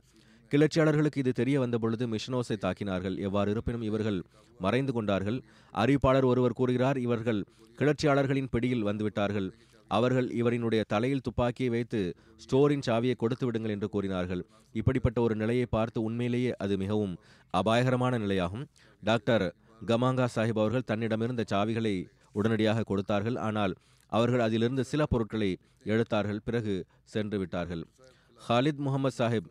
[0.53, 3.17] கிளர்ச்சியாளர்களுக்கு இது தெரிய வந்தபொழுது மிஷனோஸை தாக்கினார்கள்.
[3.27, 4.19] எவ்வாறு இருப்பினும் இவர்கள்
[4.61, 5.39] மறைந்து கொண்டார்கள்.
[5.75, 7.41] அறிவிப்பாளர் ஒருவர் கூறுகிறார் இவர்கள்
[7.79, 9.49] கிளர்ச்சியாளர்களின் பிடியில் வந்துவிட்டார்கள்.
[9.91, 12.01] அவர்கள் இவரினுடைய தலையில் துப்பாக்கியை வைத்து
[12.43, 14.43] ஸ்டோரின் சாவியை கொடுத்து விடுங்கள் என்று கூறினார்கள்.
[14.75, 17.15] இப்படிப்பட்ட ஒரு நிலையை பார்த்து உண்மையிலேயே அது மிகவும்
[17.55, 18.65] அபாயகரமான நிலையாகும்.
[19.03, 19.47] டாக்டர்
[19.87, 21.95] கமாங்கா சாஹிப் அவர்கள் தன்னிடமிருந்த சாவிகளை
[22.33, 23.39] உடனடியாக கொடுத்தார்கள்.
[23.49, 23.75] ஆனால்
[24.11, 27.85] அவர்கள் அதிலிருந்து சில பொருட்களை எடுத்தார்கள் பிறகு சென்று விட்டார்கள்.
[28.49, 29.51] ஹாலித் முகமது சாஹிப்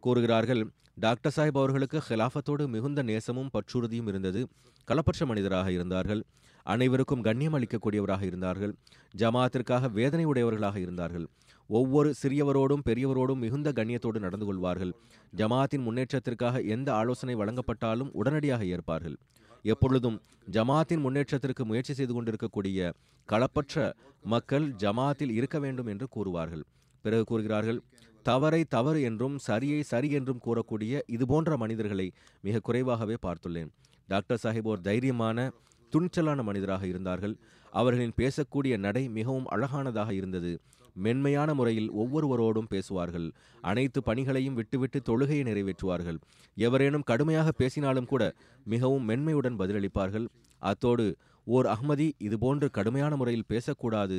[0.00, 4.48] கூறுகிறார்கள் டாக்டர் சாஹிப் அவர்களுக்கு ஹிலாஃபத்தோடு மிகுந்த நேசமும் பற்றுறுதியும் இருந்தது.
[4.88, 6.22] களப்பற்ற மனிதராக இருந்தார்கள்.
[6.62, 8.74] அனைவருக்கும் கண்ணியம் அளிக்கக்கூடியவராக இருந்தார்கள்.
[9.16, 11.26] ஜமாத்திற்காக வேதனை உடையவர்களாக இருந்தார்கள்.
[11.68, 14.92] ஒவ்வொரு சிறியவரோடும் பெரியவரோடும் மிகுந்த கண்ணியத்தோடு நடந்து கொள்வார்கள்.
[15.36, 19.16] ஜமாத்தின் முன்னேற்றத்திற்காக எந்த ஆலோசனை வழங்கப்பட்டாலும் உடனடியாக ஏற்பார்கள்.
[19.62, 20.20] எப்பொழுதும்
[20.50, 22.92] ஜமாத்தின் முன்னேற்றத்திற்கு முயற்சி செய்து கொண்டிருக்கக்கூடிய
[23.32, 23.92] களப்பற்ற
[24.24, 26.64] மக்கள் ஜமாத்தில் இருக்க வேண்டும் என்று கூறுவார்கள்.
[27.04, 27.80] பிறகு கூறுகிறார்கள்
[28.22, 32.06] தவறை தவறு என்றும் சரியை சரி என்றும் கூறக்கூடிய இதுபோன்ற மனிதர்களை
[32.40, 33.70] மிக குறைவாகவே பார்த்துள்ளேன்.
[34.08, 35.50] டாக்டர் சாஹிப் ஓர் தைரியமான
[35.92, 37.36] துணிச்சலான மனிதராக இருந்தார்கள்.
[37.70, 40.52] அவர்களின் பேசக்கூடிய நடை மிகவும் அழகானதாக இருந்தது.
[40.94, 43.26] மென்மையான முறையில் ஒவ்வொருவரோடும் பேசுவார்கள்.
[43.60, 46.18] அனைத்து பணிகளையும் விட்டுவிட்டு தொழுகையை நிறைவேற்றுவார்கள்.
[46.56, 48.22] எவரேனும் கடுமையாக பேசினாலும் கூட
[48.64, 50.26] மிகவும் மென்மையுடன் பதிலளிப்பார்கள்.
[50.62, 51.16] அத்தோடு
[51.56, 54.18] ஓர் அஹ்மதி இதுபோன்று கடுமையான முறையில் பேசக்கூடாது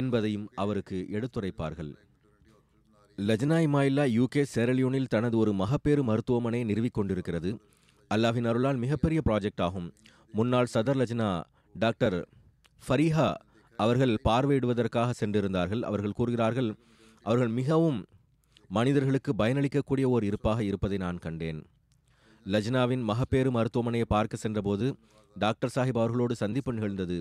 [0.00, 1.92] என்பதையும் அவருக்கு எடுத்துரைப்பார்கள்.
[3.18, 7.50] லஜ்னா இமாயில்லா யூகே செரலியோனில் தனது ஒரு மகப்பேறு மருத்துவமனையை நிறுவிக்கொண்டிருக்கிறது
[8.10, 9.88] அல்லாஹின் அருளால் மிகப்பெரிய ப்ராஜெக்ட் ஆகும்.
[10.38, 11.28] முன்னாள் சதர் லஜ்னா
[11.74, 12.18] டாக்டர்
[12.82, 13.28] ஃபரீஹா
[13.78, 15.82] அவர்கள் பார்வையிடுவதற்காக சென்றிருந்தார்கள்.
[15.88, 16.70] அவர்கள் கூறுகிறார்கள்
[17.24, 17.98] அவர்கள் மிகவும்
[18.76, 21.60] மனிதர்களுக்கு பயனளிக்கக்கூடிய ஓர் இருப்பாக இருப்பதை நான் கண்டேன்.
[22.46, 24.86] லஜ்னாவின் மகப்பேறு மருத்துவமனையை பார்க்க சென்றபோது
[25.38, 27.16] டாக்டர் சாஹிப் அவர்களோடு சந்திப்பு நிகழ்ந்தது.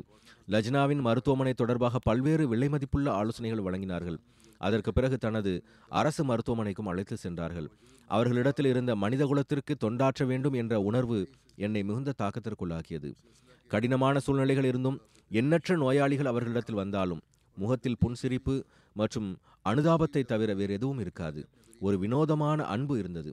[0.49, 4.17] லஜ்னாவின் மருத்துவமனை தொடர்பாக பல்வேறு விலை மதிப்புள்ள ஆலோசனைகள் வழங்கினார்கள்.
[4.61, 5.51] அதற்கு பிறகு தனது
[5.89, 7.67] அரசு மருத்துவமனைக்கும் அழைத்து சென்றார்கள்.
[8.07, 11.19] அவர்களிடத்தில் இருந்த மனிதகுலத்திற்கு தொண்டாற்ற வேண்டும் என்ற உணர்வு
[11.55, 13.11] என்னை மிகுந்த தாக்கத்திற்குள்ளாக்கியது.
[13.67, 14.99] கடினமான சூழ்நிலைகள் இருந்தும்
[15.31, 17.21] எண்ணற்ற நோயாளிகள் அவர்களிடத்தில் வந்தாலும்
[17.57, 18.55] முகத்தில் புன்சிரிப்பு
[18.93, 19.29] மற்றும்
[19.69, 21.41] அனுதாபத்தை தவிர வேறு எதுவும் இருக்காது.
[21.79, 23.31] ஒரு வினோதமான அன்பு இருந்தது.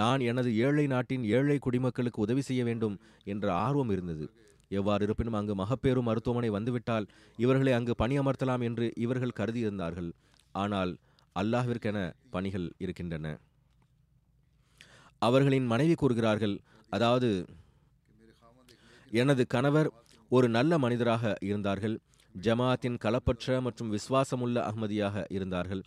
[0.00, 2.96] நான் எனது ஏழை நாட்டின் ஏழை குடிமக்களுக்கு உதவி செய்ய வேண்டும்
[3.32, 4.26] என்ற ஆர்வம் இருந்தது.
[4.70, 7.06] எவ்வாறு இருப்பினும் அங்கு மகப்பேறு மருத்துவமனை வந்துவிட்டால்
[7.44, 10.10] இவர்களை அங்கு பணியமர்த்தலாம் என்று இவர்கள் கருதியிருந்தார்கள்.
[10.62, 10.92] ஆனால்
[11.36, 11.98] அல்லாஹிற்கென
[12.34, 13.26] பணிகள் இருக்கின்றன.
[15.22, 16.56] அவர்களின் மனைவி கூறுகிறார்கள்
[16.92, 17.30] அதாவது
[19.20, 19.88] எனது கணவர்
[20.30, 21.96] ஒரு நல்ல மனிதராக இருந்தார்கள்.
[22.34, 25.82] ஜமாத்தின் களப்பற்ற மற்றும் விசுவாசமுள்ள அகமதியாக இருந்தார்கள்.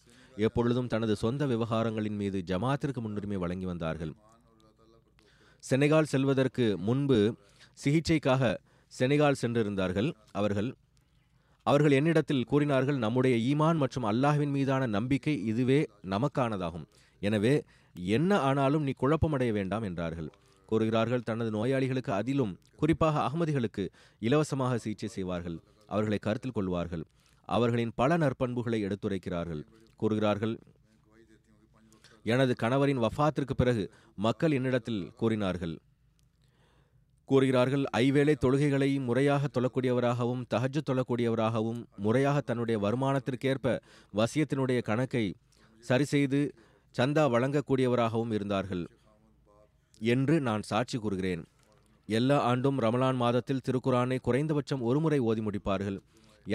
[0.45, 4.13] எப்பொழுதும் தனது சொந்த விவகாரங்களின் மீது ஜமாத்திற்கு முன்னுரிமை வழங்கி வந்தார்கள்.
[5.63, 7.17] செனகால் செல்வதற்கு முன்பு
[7.83, 8.51] சிகிச்சைக்காக
[8.93, 10.09] செனகால் சென்றிருந்தார்கள்.
[10.39, 10.69] அவர்கள்
[11.65, 15.79] அவர்கள் என்னிடத்தில் கூறினார்கள் நம்முடைய ஈமான் மற்றும் அல்லாஹ்வின் மீதான நம்பிக்கை இதுவே
[16.13, 16.85] நமக்கானதாகும்.
[17.21, 17.53] எனவே
[18.15, 20.29] என்ன ஆனாலும் நீ குழப்பமடைய வேண்டாம் என்றார்கள்.
[20.69, 23.83] கூறுகிறார்கள் தனது நோயாளிகளுக்கு அதிலும் குறிப்பாக அகமதிகளுக்கு
[24.27, 25.57] இலவசமாக சிகிச்சை செய்வார்கள்.
[25.93, 27.03] அவர்களை கருத்தில் கொள்வார்கள்.
[27.57, 29.63] அவர்களின் பல நற்பண்புகளை எடுத்துரைக்கிறார்கள்.
[30.01, 30.55] கூறுகிறார்கள்.
[32.31, 33.83] எனது கணவரின் வஃத்திற்கு பிறகு
[34.25, 35.75] மக்கள் என்னிடத்தில் கூறினார்கள்.
[37.29, 43.75] கூறுகிறார்கள் ஐவேளை தொழுகைகளை முறையாக தொழக்கூடியவராகவும் தகஜு தொழக்கூடியவராகவும் முறையாக தன்னுடைய வருமானத்திற்கேற்ப
[44.19, 45.25] வசியத்தினுடைய கணக்கை
[45.89, 46.39] சரி செய்து
[46.95, 48.83] சந்தா வழங்கக்கூடியவராகவும் இருந்தார்கள்.
[50.13, 51.43] என்று நான் சாட்சி கூறுகிறேன்.
[52.09, 55.99] எல்லா ஆண்டும் ரமலான் மாதத்தில் திருக்குரானை குறைந்தபட்சம் ஒருமுறை ஓதி முடிப்பார்கள்.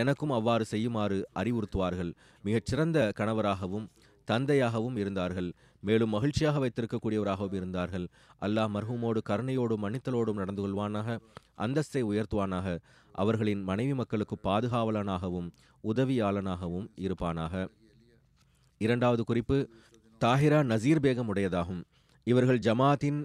[0.00, 2.12] எனக்கும் அவ்வாறு செய்யுமாறு அறிவுறுத்துவார்கள்.
[2.46, 3.86] மிகச்சிறந்த கணவராகவும்
[4.30, 5.48] தந்தையாகவும் இருந்தார்கள்.
[5.80, 8.06] மேலும் மகிழ்ச்சியாக வைத்திருக்கக்கூடியவராகவும் இருந்தார்கள்.
[8.40, 11.18] அல்லாஹ் மர்ஹூமோடு கருணையோடும் மன்னித்தலோடும் நடந்து கொள்வானாக
[11.64, 12.68] அந்தஸ்தை உயர்த்துவானாக.
[13.22, 15.48] அவர்களின் மனைவி மக்களுக்கு பாதுகாவலனாகவும்
[15.84, 17.54] உதவியாளனாகவும் இருப்பானாக.
[18.80, 19.58] இரண்டாவது குறிப்பு
[20.20, 21.82] தாஹிரா நசீர் பேகம் உடையதாகும்.
[22.26, 23.20] இவர்கள் ஜமாத்தின்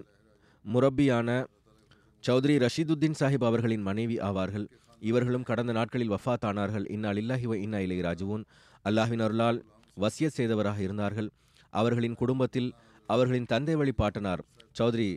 [0.64, 1.28] முரப்பியான
[2.24, 4.66] சௌத்ரி ரஷீதுத்தீன் சாஹிப் அவர்களின் மனைவி ஆவார்கள்.
[5.08, 8.44] இவர்களும் கடந்த நாட்களில் வஃபாத் ஆனார்கள் இன்னா இல்லாஹி வ இன்னா இலை ராஜுவோன்
[8.84, 9.58] அல்லாஹின் அருளால்
[9.96, 11.28] வசிய செய்தவராக இருந்தார்கள்.
[11.72, 12.68] அவர்களின் குடும்பத்தில்
[13.08, 14.42] அவர்களின் தந்தை வழி பாட்டனார்.
[14.78, 15.08] சௌத்ரி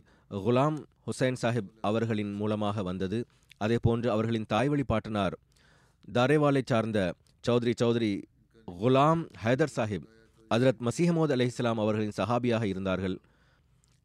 [0.45, 0.77] குலாம்
[1.07, 3.19] ஹுசைன் சாஹிப் அவர்களின் மூலமாக வந்தது.
[3.57, 5.35] அதே போன்று அவர்களின் தாய் வழி பாட்டனார்.
[6.13, 6.99] தாரேவாலை சார்ந்த
[7.47, 8.11] சௌத்ரி சௌத்ரி
[8.67, 10.07] குலாம் ஹைதர் சாஹிப்
[10.51, 13.15] ஹஜரத் மசீஹமோத் இஸ்லாம் அவர்களின் சஹாபியாக இருந்தார்கள்.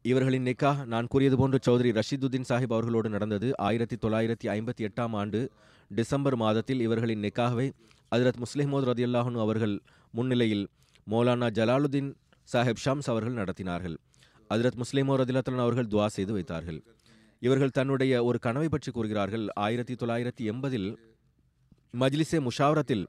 [0.01, 5.49] இவர்களின் நிக்கா நான் கூறியது போன்று சௌத்ரி ரஷீதுத்தீன் சாஹிப் அவர்களோடு நடந்தது ஆயிரத்தி தொள்ளாயிரத்தி ஐம்பத்தி எட்டாம் ஆண்டு
[5.87, 7.71] டிசம்பர் மாதத்தில் இவர்களின் நிக்காஹ்வை
[8.15, 9.81] ஹஜரத் முஸ்லிமோத் ரதியுல்லாஹனு அவர்கள்
[10.11, 10.67] முன்னிலையில்
[11.09, 12.13] மௌலானா ஜலாலுதீன்
[12.53, 13.97] சாஹிப் ஷம்ஸ் அவர்கள் நடத்தினார்கள்.
[14.49, 16.83] ஹஜரத் முஸ்லிமோ ரதிலத்தலன் அவர்கள் துவா செய்து வைத்தார்கள்.
[17.39, 19.47] இவர்கள் தன்னுடைய ஒரு கனவை பற்றி கூறுகிறார்கள்.
[19.55, 20.89] ஆயிரத்தி தொள்ளாயிரத்தி எண்பதில்
[21.99, 23.05] மஜ்லிசே முஷாவரத்தில்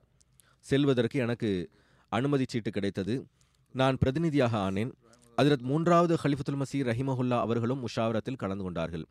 [0.61, 1.71] செல்வதற்கு எனக்கு
[2.09, 3.27] அனுமதி சீட்டு கிடைத்தது.
[3.73, 4.93] நான் பிரதிநிதியாக ஆனேன்.
[5.37, 9.05] அதிரத் மூன்றாவது ஹலிஃபத்துல் மசீர் ரஹிமஹுல்லா அவர்களும் முஷாவரத்தில் கலந்து கொண்டார்கள்.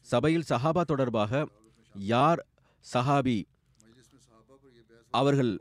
[0.00, 1.48] சபையில் சஹாபா தொடர்பாக
[1.94, 2.46] யார்
[2.94, 3.42] சஹாபி?
[5.10, 5.60] அவர்கள்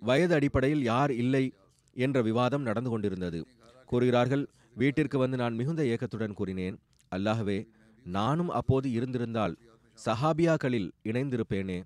[0.00, 1.54] வயது அடிப்படையில் யார் இல்லை
[1.94, 3.46] என்ற விவாதம் நடந்து கொண்டிருந்தது.
[3.86, 6.78] கூறுகிறார்கள் வீட்டிற்கு வந்து நான் மிகுந்த ஏக்கத்துடன் கூறினேன்.
[7.16, 7.66] அல்லாஹவே
[8.04, 9.56] நானும் அப்போது இருந்திருந்தால்
[10.04, 11.82] சஹாபியாக்களில் இணைந்திருப்பேனே.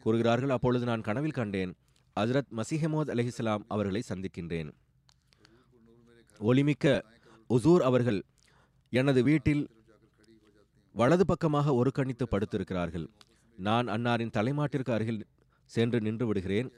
[0.00, 1.74] கூறுகிறார்கள் அப்பொழுது நான் கனவில் கண்டேன்.
[2.20, 4.72] ஹஜரத் மசிஹமோத் அலிஹிஸ்லாம் அவர்களை சந்திக்கின்றேன்.
[6.48, 6.86] ஒளிமிக்க
[7.50, 8.20] உசூர் அவர்கள்
[8.92, 9.62] எனது வீட்டில்
[10.94, 13.06] வலது பக்கமாக ஒரு கணித்து படுத்திருக்கிறார்கள்.
[13.58, 15.20] நான் அன்னாரின் தலைமாட்டிற்கு அருகில்
[15.70, 16.68] சென்று நின்று விடுகிறேன்.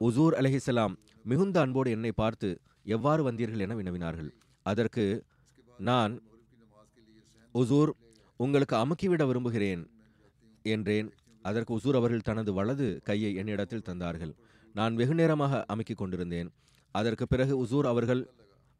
[0.00, 0.94] உசூர் அலஹிசலாம்
[1.30, 2.48] மிகுந்த அன்போடு என்னை பார்த்து
[2.96, 4.30] எவ்வாறு வந்தீர்கள் என வினவினார்கள்.
[4.66, 5.04] அதற்கு
[5.90, 6.12] நான்
[7.54, 7.90] உசூர்
[8.44, 9.82] உங்களுக்கு அமுக்கிவிட விரும்புகிறேன்
[10.74, 11.08] என்றேன்.
[11.44, 14.32] அதற்கு உசூர் அவர்கள் தனது வலது கையை என்னிடத்தில் தந்தார்கள்.
[14.78, 16.48] நான் வெகு நேரமாக அமுக்கிக் கொண்டிருந்தேன்.
[16.94, 18.22] அதற்கு பிறகு உசூர் அவர்கள்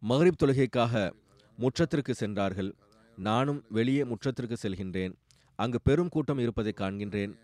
[0.02, 1.12] மகரிப் தொழுகைக்காக
[1.58, 2.74] முற்றத்திற்கு சென்றார்கள்.
[3.16, 5.12] நானும் வெளியே முற்றத்திற்கு செல்கின்றேன்.
[5.54, 7.34] அங்கு பெரும் கூட்டம் இருப்பதை காண்கின்றேன்.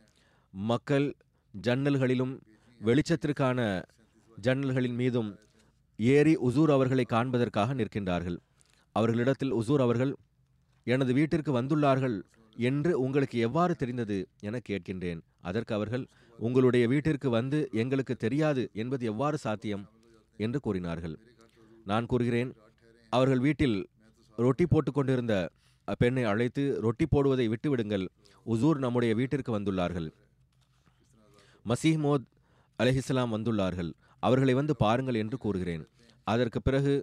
[0.51, 1.17] மக்கள்
[1.63, 2.41] ஜன்னல்களிலும்
[2.85, 3.83] வெளிச்சத்திற்கான
[4.43, 5.39] ஜன்னல்களின் மீதும்
[5.97, 8.39] ஏறி உசூர் அவர்களை காண்பதற்காக நிற்கின்றார்கள்.
[8.93, 10.17] அவர்களிடத்தில் உசூர் அவர்கள்
[10.85, 12.23] எனது வீட்டிற்கு வந்துள்ளார்கள்.
[12.57, 14.29] என்று உங்களுக்கு எவ்வாறு தெரிந்தது?
[14.41, 15.21] என கேட்கின்றேன்.
[15.41, 16.07] அதற்கு அவர்கள்
[16.39, 19.89] உங்களுடைய வீட்டிற்கு வந்து எங்களுக்கு தெரியாது என்பது எவ்வாறு சாத்தியம்?
[20.37, 21.19] என்று கூறினார்கள்.
[21.91, 22.51] நான் கூறுகிறேன்
[23.13, 23.77] அவர்கள் வீட்டில்
[24.39, 25.35] ரொட்டி போட்டு கொண்டிருந்த
[26.01, 28.05] பெண்ணை அழைத்து ரொட்டி போடுவதை விட்டுவிடுங்கள்.
[28.47, 30.09] உசூர் நம்முடைய வீட்டிற்கு வந்துள்ளார்கள்.
[31.67, 32.27] மசீஹ்மோத்
[32.79, 33.91] அலஹிஸ்லாம் வந்துள்ளார்கள்.
[34.23, 35.85] அவர்களை வந்து பாருங்கள் என்று கூறுகிறேன்.
[36.27, 36.95] அதற்கு பிறகு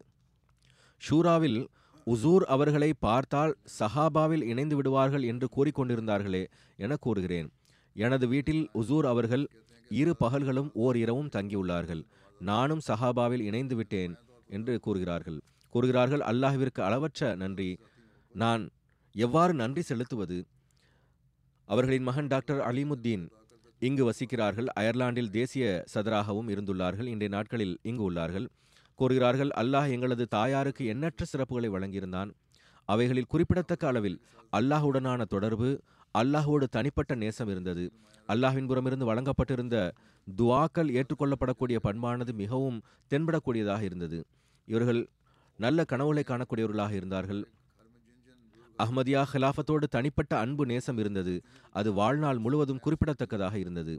[1.02, 1.60] ஷூராவில்
[2.08, 6.44] உசூர் அவர்களை பார்த்தால் சஹாபாவில் இணைந்து விடுவார்கள் என்று கூறிக்கொண்டிருந்தார்களே
[6.86, 7.48] என கூறுகிறேன்.
[7.96, 9.46] எனது வீட்டில் உசூர் அவர்கள்
[9.92, 12.04] இரு பகல்களும் ஓர் இரவும் தங்கியுள்ளார்கள்.
[12.40, 14.14] நானும் சஹாபாவில் இணைந்து விட்டேன்.
[14.48, 15.42] என்று கூறுகிறார்கள்.
[15.70, 17.78] கூறுகிறார்கள் அல்லாஹ்விற்கு அளவற்ற நன்றி.
[18.34, 18.70] நான்
[19.14, 20.48] எவ்வாறு நன்றி செலுத்துவது?
[21.66, 23.30] அவர்களின் மகன் டாக்டர் அலிமுத்தீன்
[23.80, 24.66] இங்கு வசிக்கிறார்கள்.
[24.66, 27.06] அயர்லாந்தில் தேசிய சதராகவும் இருந்துள்ளார்கள்.
[27.06, 28.48] இன்றைய நாட்களில் இங்கு உள்ளார்கள்.
[28.96, 32.32] கூறுகிறார்கள் அல்லாஹ் எங்களது தாயாருக்கு எண்ணற்ற சிறப்புகளை வழங்கியிருந்தான்.
[32.86, 34.22] அவைகளில் குறிப்பிடத்தக்க அளவில்
[34.52, 35.82] அல்லாஹுடனான தொடர்பு
[36.20, 37.86] அல்லாஹோடு தனிப்பட்ட நேசம் இருந்தது.
[38.30, 39.78] அல்லாஹின் புறமிருந்து வழங்கப்பட்டிருந்த
[40.28, 42.80] துவாக்கள் ஏற்றுக்கொள்ளப்படக்கூடிய பண்பானது மிகவும்
[43.12, 44.20] தென்படக்கூடியதாக இருந்தது.
[44.68, 45.02] இவர்கள்
[45.60, 47.42] நல்ல கனவுகளை காணக்கூடியவர்களாக இருந்தார்கள்.
[48.80, 51.36] அஹ்மதியா ஹிலாஃபத்தோடு தனிப்பட்ட அன்பு நேசம் இருந்தது.
[51.80, 53.96] அது வாழ்நாள் முழுவதும் குறிப்பிடத்தக்கதாக இருந்தது.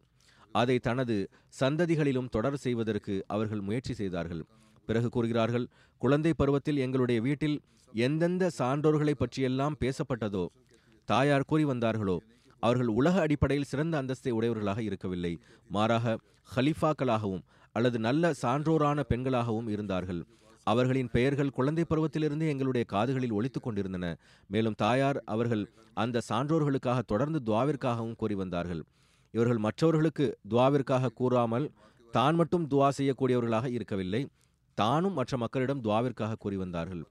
[0.60, 1.16] அதை தனது
[1.60, 4.42] சந்ததிகளிலும் தொடர் செய்வதற்கு அவர்கள் முயற்சி செய்தார்கள்.
[4.88, 5.66] பிறகு கூறுகிறார்கள்
[6.02, 7.56] குழந்தை பருவத்தில் எங்களுடைய வீட்டில்
[7.92, 10.44] எந்தெந்த சான்றோர்களை பற்றியெல்லாம் பேசப்பட்டதோ
[11.08, 12.16] தாயார் கூறி வந்தார்களோ?
[12.62, 15.32] அவர்கள் உலக அடிப்படையில் சிறந்த அந்தஸ்தை உடையவர்களாக இருக்கவில்லை.
[15.68, 16.16] மாறாக
[16.48, 20.20] ஹலிஃபாக்களாகவும் அல்லது நல்ல சான்றோரான பெண்களாகவும் இருந்தார்கள்.
[20.66, 24.06] அவர்களின் பெயர்கள் குழந்தை பருவத்திலிருந்தே எங்களுடைய காதுகளில் ஒலித்து கொண்டிருந்தன.
[24.46, 28.82] மேலும் தாயார் அவர்கள் அந்த சான்றோர்களுக்காக தொடர்ந்து துவாவிற்காகவும் கூறி வந்தார்கள்.
[29.34, 31.66] இவர்கள் மற்றவர்களுக்கு துவாவிற்காக கூறாமல்
[32.14, 34.22] தான் மட்டும் துவா செய்யக்கூடியவர்களாக இருக்கவில்லை.
[34.78, 37.04] தானும் மற்ற மக்களிடம் துவாவிற்காக கூறி வந்தார்கள்.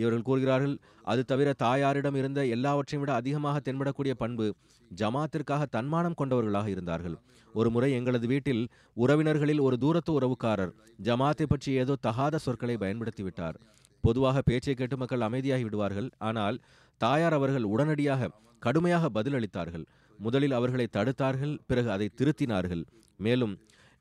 [0.00, 0.74] இவர்கள் கூறுகிறார்கள்
[1.12, 4.46] அது தவிர தாயாரிடம் இருந்த எல்லாவற்றையும் விட அதிகமாக தென்படக்கூடிய பண்பு
[4.90, 7.16] ஜமாத்திற்காக தன்மானம் கொண்டவர்களாக இருந்தார்கள்.
[7.54, 8.62] ஒரு முறை எங்களது வீட்டில்
[9.04, 10.72] உறவினர்களில் ஒரு தூரத்து உறவுக்காரர்
[11.08, 13.58] ஜமாத்தை பற்றி ஏதோ தகாத சொற்களை பயன்படுத்தி விட்டார்
[14.04, 16.08] பொதுவாக பேச்சை கேட்டு மக்கள் அமைதியாகி விடுவார்கள்.
[16.28, 16.56] ஆனால்
[17.00, 18.30] தாயார் அவர்கள் உடனடியாக
[18.62, 19.84] கடுமையாக பதிலளித்தார்கள்.
[20.18, 22.82] முதலில் அவர்களை தடுத்தார்கள் பிறகு அதை திருத்தினார்கள்.
[23.26, 23.54] மேலும்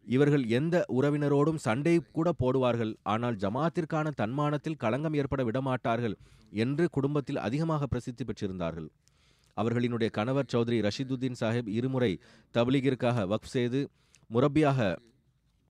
[0.06, 2.94] இவர்கள் எந்த உறவினரோடும் சண்டை கூட போடுவார்கள்.
[3.04, 6.16] ஆனால் ஜமாத்திற்கான தன்மானத்தில் களங்கம் ஏற்பட விடமாட்டார்கள்
[6.52, 8.90] என்று குடும்பத்தில் அதிகமாக பிரசித்தி பெற்றிருந்தார்கள்.
[9.58, 12.20] அவர்களினுடைய கணவர் சௌத்ரி ரஷிதுதீன் சாஹிப் இருமுறை
[12.54, 13.90] தப்லீகிற்காக வக்ஃப் செய்து
[14.34, 14.98] முரப்பியாக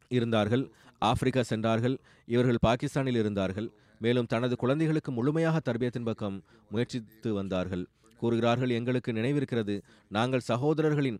[0.07, 0.71] இருந்தார்கள்.
[0.99, 1.99] ஆப்பிரிக்கா சென்றார்கள்.
[2.25, 3.71] இவர்கள் பாகிஸ்தானில் இருந்தார்கள்.
[3.99, 7.85] மேலும் தனது குழந்தைகளுக்கு முழுமையாக தர்பியத்தின் பக்கம் முயற்சித்து வந்தார்கள்.
[8.17, 9.81] கூறுகிறார்கள் எங்களுக்கு நினைவிருக்கிறது.
[10.07, 11.19] நாங்கள் சகோதரர்களின்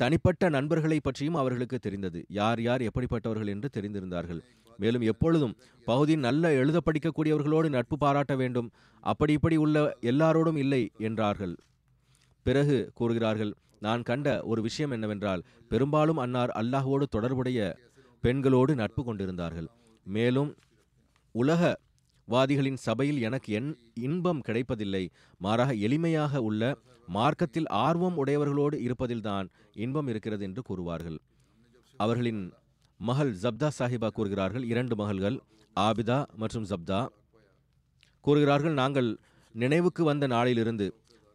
[0.00, 2.20] தனிப்பட்ட நண்பர்களை பற்றியும் அவர்களுக்கு தெரிந்தது.
[2.38, 4.40] யார் யார் எப்படிப்பட்டவர்கள் என்று தெரிந்திருந்தார்கள்.
[4.78, 5.54] மேலும் எப்பொழுதும்
[5.86, 8.68] பகுதி நல்ல எழுத படிக்கக்கூடியவர்களோடு நட்பு பாராட்ட வேண்டும்.
[9.04, 9.78] அப்படி இப்படி உள்ள
[10.10, 11.54] எல்லாரோடும் இல்லை என்றார்கள்.
[12.46, 13.52] பிறகு கூறுகிறார்கள்
[13.86, 15.42] நான் கண்ட ஒரு விஷயம் என்னவென்றால்
[15.72, 17.58] பெரும்பாலும் அன்னார் அல்லாஹோடு தொடர்புடைய
[18.24, 19.68] பெண்களோடு நட்பு கொண்டிருந்தார்கள்.
[20.06, 20.50] மேலும்
[21.34, 21.62] உலக
[22.28, 23.70] வாதிகளின் சபையில் எனக்கு என்
[24.06, 25.04] இன்பம் கிடைப்பதில்லை.
[25.44, 26.62] மாறாக எளிமையாக உள்ள
[27.16, 29.46] மார்க்கத்தில் ஆர்வம் உடையவர்களோடு இருப்பதில்தான்
[29.84, 31.18] இன்பம் இருக்கிறது என்று கூறுவார்கள்.
[32.04, 32.42] அவர்களின்
[33.00, 35.36] மகள் ஜப்தா சாஹிபா கூறுகிறார்கள் இரண்டு மகள்கள்
[35.76, 37.00] ஆபிதா மற்றும் ஜப்தா.
[38.24, 39.10] கூறுகிறார்கள் நாங்கள்
[39.54, 40.86] நினைவுக்கு வந்த நாளிலிருந்து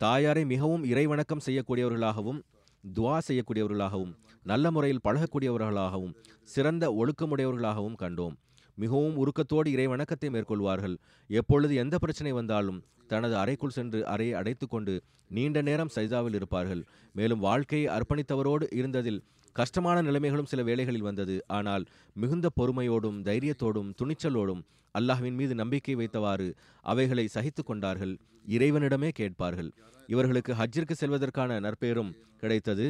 [0.01, 2.39] தாயாரை மிகவும் இறைவணக்கம் செய்யக்கூடியவர்களாகவும்
[2.83, 4.13] துவா செய்யக்கூடியவர்களாகவும்
[4.51, 6.15] நல்ல முறையில் பழகக்கூடியவர்களாகவும்
[6.53, 8.35] சிறந்த ஒழுக்கமுடையவர்களாகவும் கண்டோம்.
[8.77, 10.95] மிகவும் உருக்கத்தோடு இறை வணக்கத்தை மேற்கொள்வார்கள்.
[11.29, 12.79] எப்பொழுது எந்த பிரச்சனை வந்தாலும்
[13.11, 14.93] தனது அறைக்குள் சென்று அறையை அடைத்துக்கொண்டு
[15.35, 16.81] நீண்ட நேரம் சைதாவில் இருப்பார்கள்.
[17.17, 19.21] மேலும் வாழ்க்கையை அர்ப்பணித்தவரோடு இருந்ததில்
[19.55, 21.35] கஷ்டமான நிலைமைகளும் சில வேளைகளில் வந்தது.
[21.57, 21.83] ஆனால்
[22.15, 24.61] மிகுந்த பொறுமையோடும் தைரியத்தோடும் துணிச்சலோடும்
[24.95, 26.47] அல்லாஹ்வின் மீது நம்பிக்கை வைத்தவாறு
[26.83, 28.13] அவைகளை சகித்து கொண்டார்கள்.
[28.55, 29.69] இறைவனிடமே கேட்பார்கள்.
[30.09, 32.11] இவர்களுக்கு ஹஜ்ஜிற்கு செல்வதற்கான நற்பெயரும்
[32.41, 32.87] கிடைத்தது.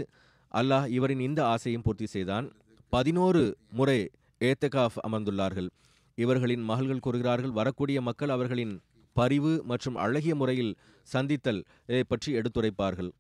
[0.52, 2.48] அல்லாஹ் இவரின் இந்த ஆசையும் பூர்த்தி செய்தான்.
[2.94, 3.44] பதினோரு
[3.80, 4.00] முறை
[4.48, 5.70] ஏத்தகாஃப் அமர்ந்துள்ளார்கள்.
[6.18, 8.74] இவர்களின் மகள்கள் கூறுகிறார்கள் வரக்கூடிய மக்கள் அவர்களின்
[9.16, 10.74] பரிவு மற்றும் அழகிய முறையில்
[11.14, 13.12] சந்தித்தல் இதை பற்றி எடுத்துரைப்பார்கள்.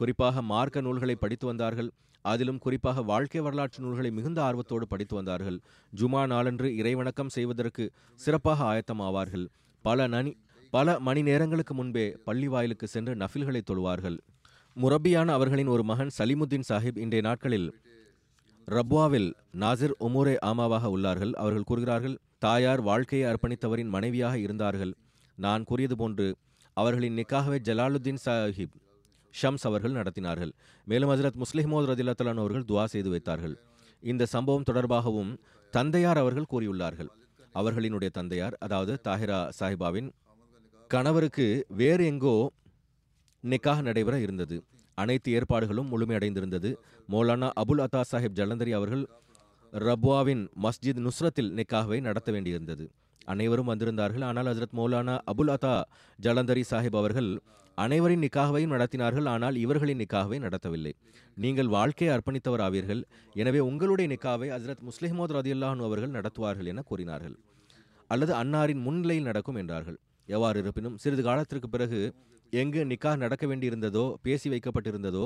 [0.00, 1.90] குறிப்பாக மார்க்க நூல்களை படித்து வந்தார்கள்.
[2.24, 5.58] அதிலும் குறிப்பாக வாழ்க்கை வரலாற்று நூல்களை மிகுந்த ஆர்வத்தோடு படித்து வந்தார்கள்.
[5.92, 7.84] ஜுமா நாளன்று இறைவணக்கம் செய்வதற்கு
[8.20, 9.46] சிறப்பாக ஆயத்தமாவார்கள்.
[9.84, 10.32] பல நனி
[10.74, 14.18] பல மணி நேரங்களுக்கு முன்பே பள்ளி வாயிலுக்கு சென்று நஃபில்களை தொழுவார்கள்.
[14.76, 17.68] முரப்பியான அவர்களின் ஒரு மகன் சலிமுத்தீன் சாஹிப் இன்றைய நாட்களில்
[18.68, 21.32] ரப்வாவில் நாசிர் உமூரே ஆமாவாக உள்ளார்கள்.
[21.32, 24.92] அவர்கள் கூறுகிறார்கள் தாயார் வாழ்க்கையை அர்ப்பணித்தவரின் மனைவியாக இருந்தார்கள்.
[25.38, 26.36] நான் கூறியது போன்று
[26.76, 28.76] அவர்களின் நிக்காகவே ஜலாலுத்தீன் சாஹிப்
[29.34, 30.52] ஷம்ஸ் அவர்கள் நடத்தினார்கள்.
[30.86, 33.56] மேலும் ஹசரத் முஸ்லிமோத் ரதில்லத்தலான் அவர்கள் துவா செய்து வைத்தார்கள்.
[34.02, 35.32] இந்த சம்பவம் தொடர்பாகவும்
[35.70, 37.10] தந்தையார் அவர்கள் கூறியுள்ளார்கள்.
[37.54, 40.10] அவர்களினுடைய தந்தையார் அதாவது தாஹிரா சாஹிபாவின்
[40.88, 42.50] கணவருக்கு வேறு எங்கோ
[43.44, 44.56] நிக்காக நடைபெற இருந்தது.
[45.02, 46.70] அனைத்து ஏற்பாடுகளும் முழுமையடைந்திருந்தது.
[47.12, 49.04] மௌலானா அபுல் அத்தா சாஹிப் ஜலந்தரி அவர்கள்
[49.72, 52.84] ரப்வாவின் மஸ்ஜித் நுஸ்ரத்தில் நிக்காகவை நடத்த வேண்டியிருந்தது.
[53.32, 54.24] அனைவரும் வந்திருந்தார்கள்.
[54.28, 55.74] ஆனால் ஹசரத் மௌலானா அபுல் அத்தா
[56.18, 57.30] ஜலந்தரி சாஹிப் அவர்கள்
[57.78, 59.26] அனைவரின் நிக்காகவையும் நடத்தினார்கள்.
[59.34, 60.92] ஆனால் இவர்களின் நிக்காகவை நடத்தவில்லை.
[61.36, 63.02] நீங்கள் வாழ்க்கையை அர்ப்பணித்தவர் ஆவீர்கள்
[63.42, 67.36] எனவே உங்களுடைய நிக்காவை ஹசரத் முஸ்லிஹமோத் ரதியுல்லாஹன் அவர்கள் நடத்துவார்கள் என கூறினார்கள்.
[68.10, 69.98] அல்லது அன்னாரின் முன்னிலையில் நடக்கும் என்றார்கள்.
[70.28, 72.00] எவ்வாறு இருப்பினும் சிறிது காலத்திற்கு பிறகு
[72.52, 75.24] எங்கு நிக்கா நடக்க வேண்டியிருந்ததோ பேசி வைக்கப்பட்டிருந்ததோ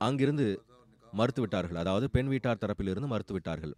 [0.00, 0.46] அங்கிருந்து
[1.12, 1.78] மறுத்துவிட்டார்கள்.
[1.82, 3.72] அதாவது பெண் வீட்டார் தரப்பிலிருந்து மறுத்துவிட்டார்கள்.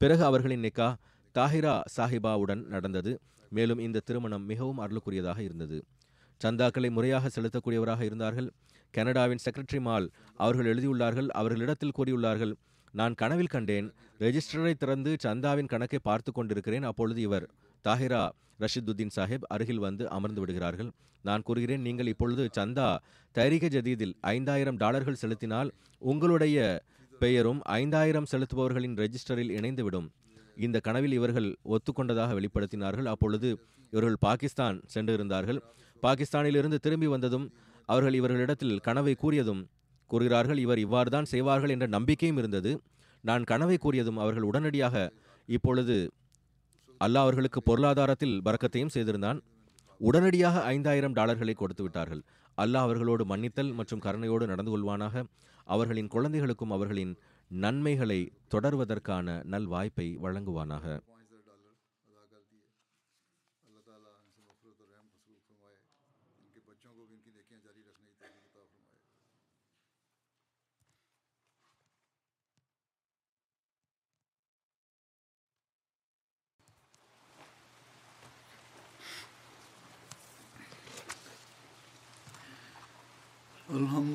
[0.00, 0.88] பிறகு அவர்களின் நிக்கா
[1.34, 3.12] தாஹிரா சாஹிபாவுடன் நடந்தது.
[3.52, 5.78] மேலும் இந்த திருமணம் மிகவும் அருளுக்குரியதாக இருந்தது.
[6.40, 8.48] சந்தாக்களை முறையாக செலுத்தக்கூடியவராக இருந்தார்கள்.
[8.94, 10.06] கனடாவின் செக்ரட்டரி மால்
[10.44, 11.28] அவர்கள் எழுதியுள்ளார்கள்.
[11.40, 12.54] அவர்களிடத்தில் கூறியுள்ளார்கள்
[12.94, 13.88] நான் கனவில் கண்டேன்.
[14.24, 16.84] ரெஜிஸ்டரை திறந்து சந்தாவின் கணக்கை பார்த்து கொண்டிருக்கிறேன்.
[16.90, 17.46] அப்பொழுது இவர்
[17.84, 18.22] தாஹிரா
[18.62, 20.90] ரஷிதுத்தீன் சாஹிப் அருகில் வந்து அமர்ந்து விடுகிறார்கள்.
[21.24, 22.88] நான் கூறுகிறேன் நீங்கள் இப்பொழுது சந்தா
[23.34, 25.70] தரிக ஜதீதில் ஐந்தாயிரம் டாலர்கள் செலுத்தினால்
[26.12, 26.58] உங்களுடைய
[27.22, 30.08] பெயரும் ஐந்தாயிரம் செலுத்துபவர்களின் ரெஜிஸ்டரில் இணைந்துவிடும்.
[30.66, 33.08] இந்த கனவில் இவர்கள் ஒத்துக்கொண்டதாக வெளிப்படுத்தினார்கள்.
[33.14, 33.48] அப்பொழுது
[33.92, 35.60] இவர்கள் பாகிஸ்தான் சென்றிருந்தார்கள்.
[36.02, 37.46] பாகிஸ்தானிலிருந்து திரும்பி வந்ததும்
[37.92, 39.62] அவர்கள் இவர்களிடத்தில் கனவை கூறியதும்
[40.10, 42.72] கூறுகிறார்கள் இவர் இவ்வாறு தான் செய்வார்கள் என்ற நம்பிக்கையும் இருந்தது.
[43.24, 44.96] நான் கனவை கூறியதும் அவர்கள் உடனடியாக
[45.48, 45.96] இப்பொழுது
[47.04, 49.38] அல்லாஹ் அவர்களுக்கு பொருளாதாரத்தில் பறக்கத்தையும் செய்திருந்தான்.
[50.00, 52.22] உடனடியாக ஐந்தாயிரம் டாலர்களை கொடுத்து விட்டார்கள்
[52.58, 55.24] அல்லாஹ் அவர்களோடு மன்னித்தல் மற்றும் கருணையோடு நடந்து கொள்வானாக.
[55.74, 57.12] அவர்களின் குழந்தைகளுக்கும் அவர்களின்
[57.50, 58.20] நன்மைகளை
[58.54, 60.86] தொடர்வதற்கான நல் வாய்ப்பை வழங்குவானாக.
[83.73, 84.12] الحمد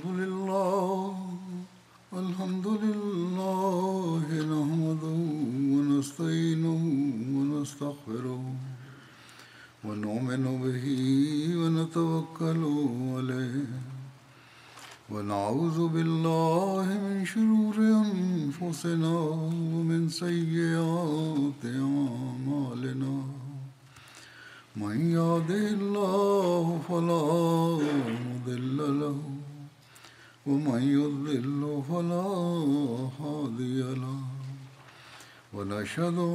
[35.99, 36.28] שלנו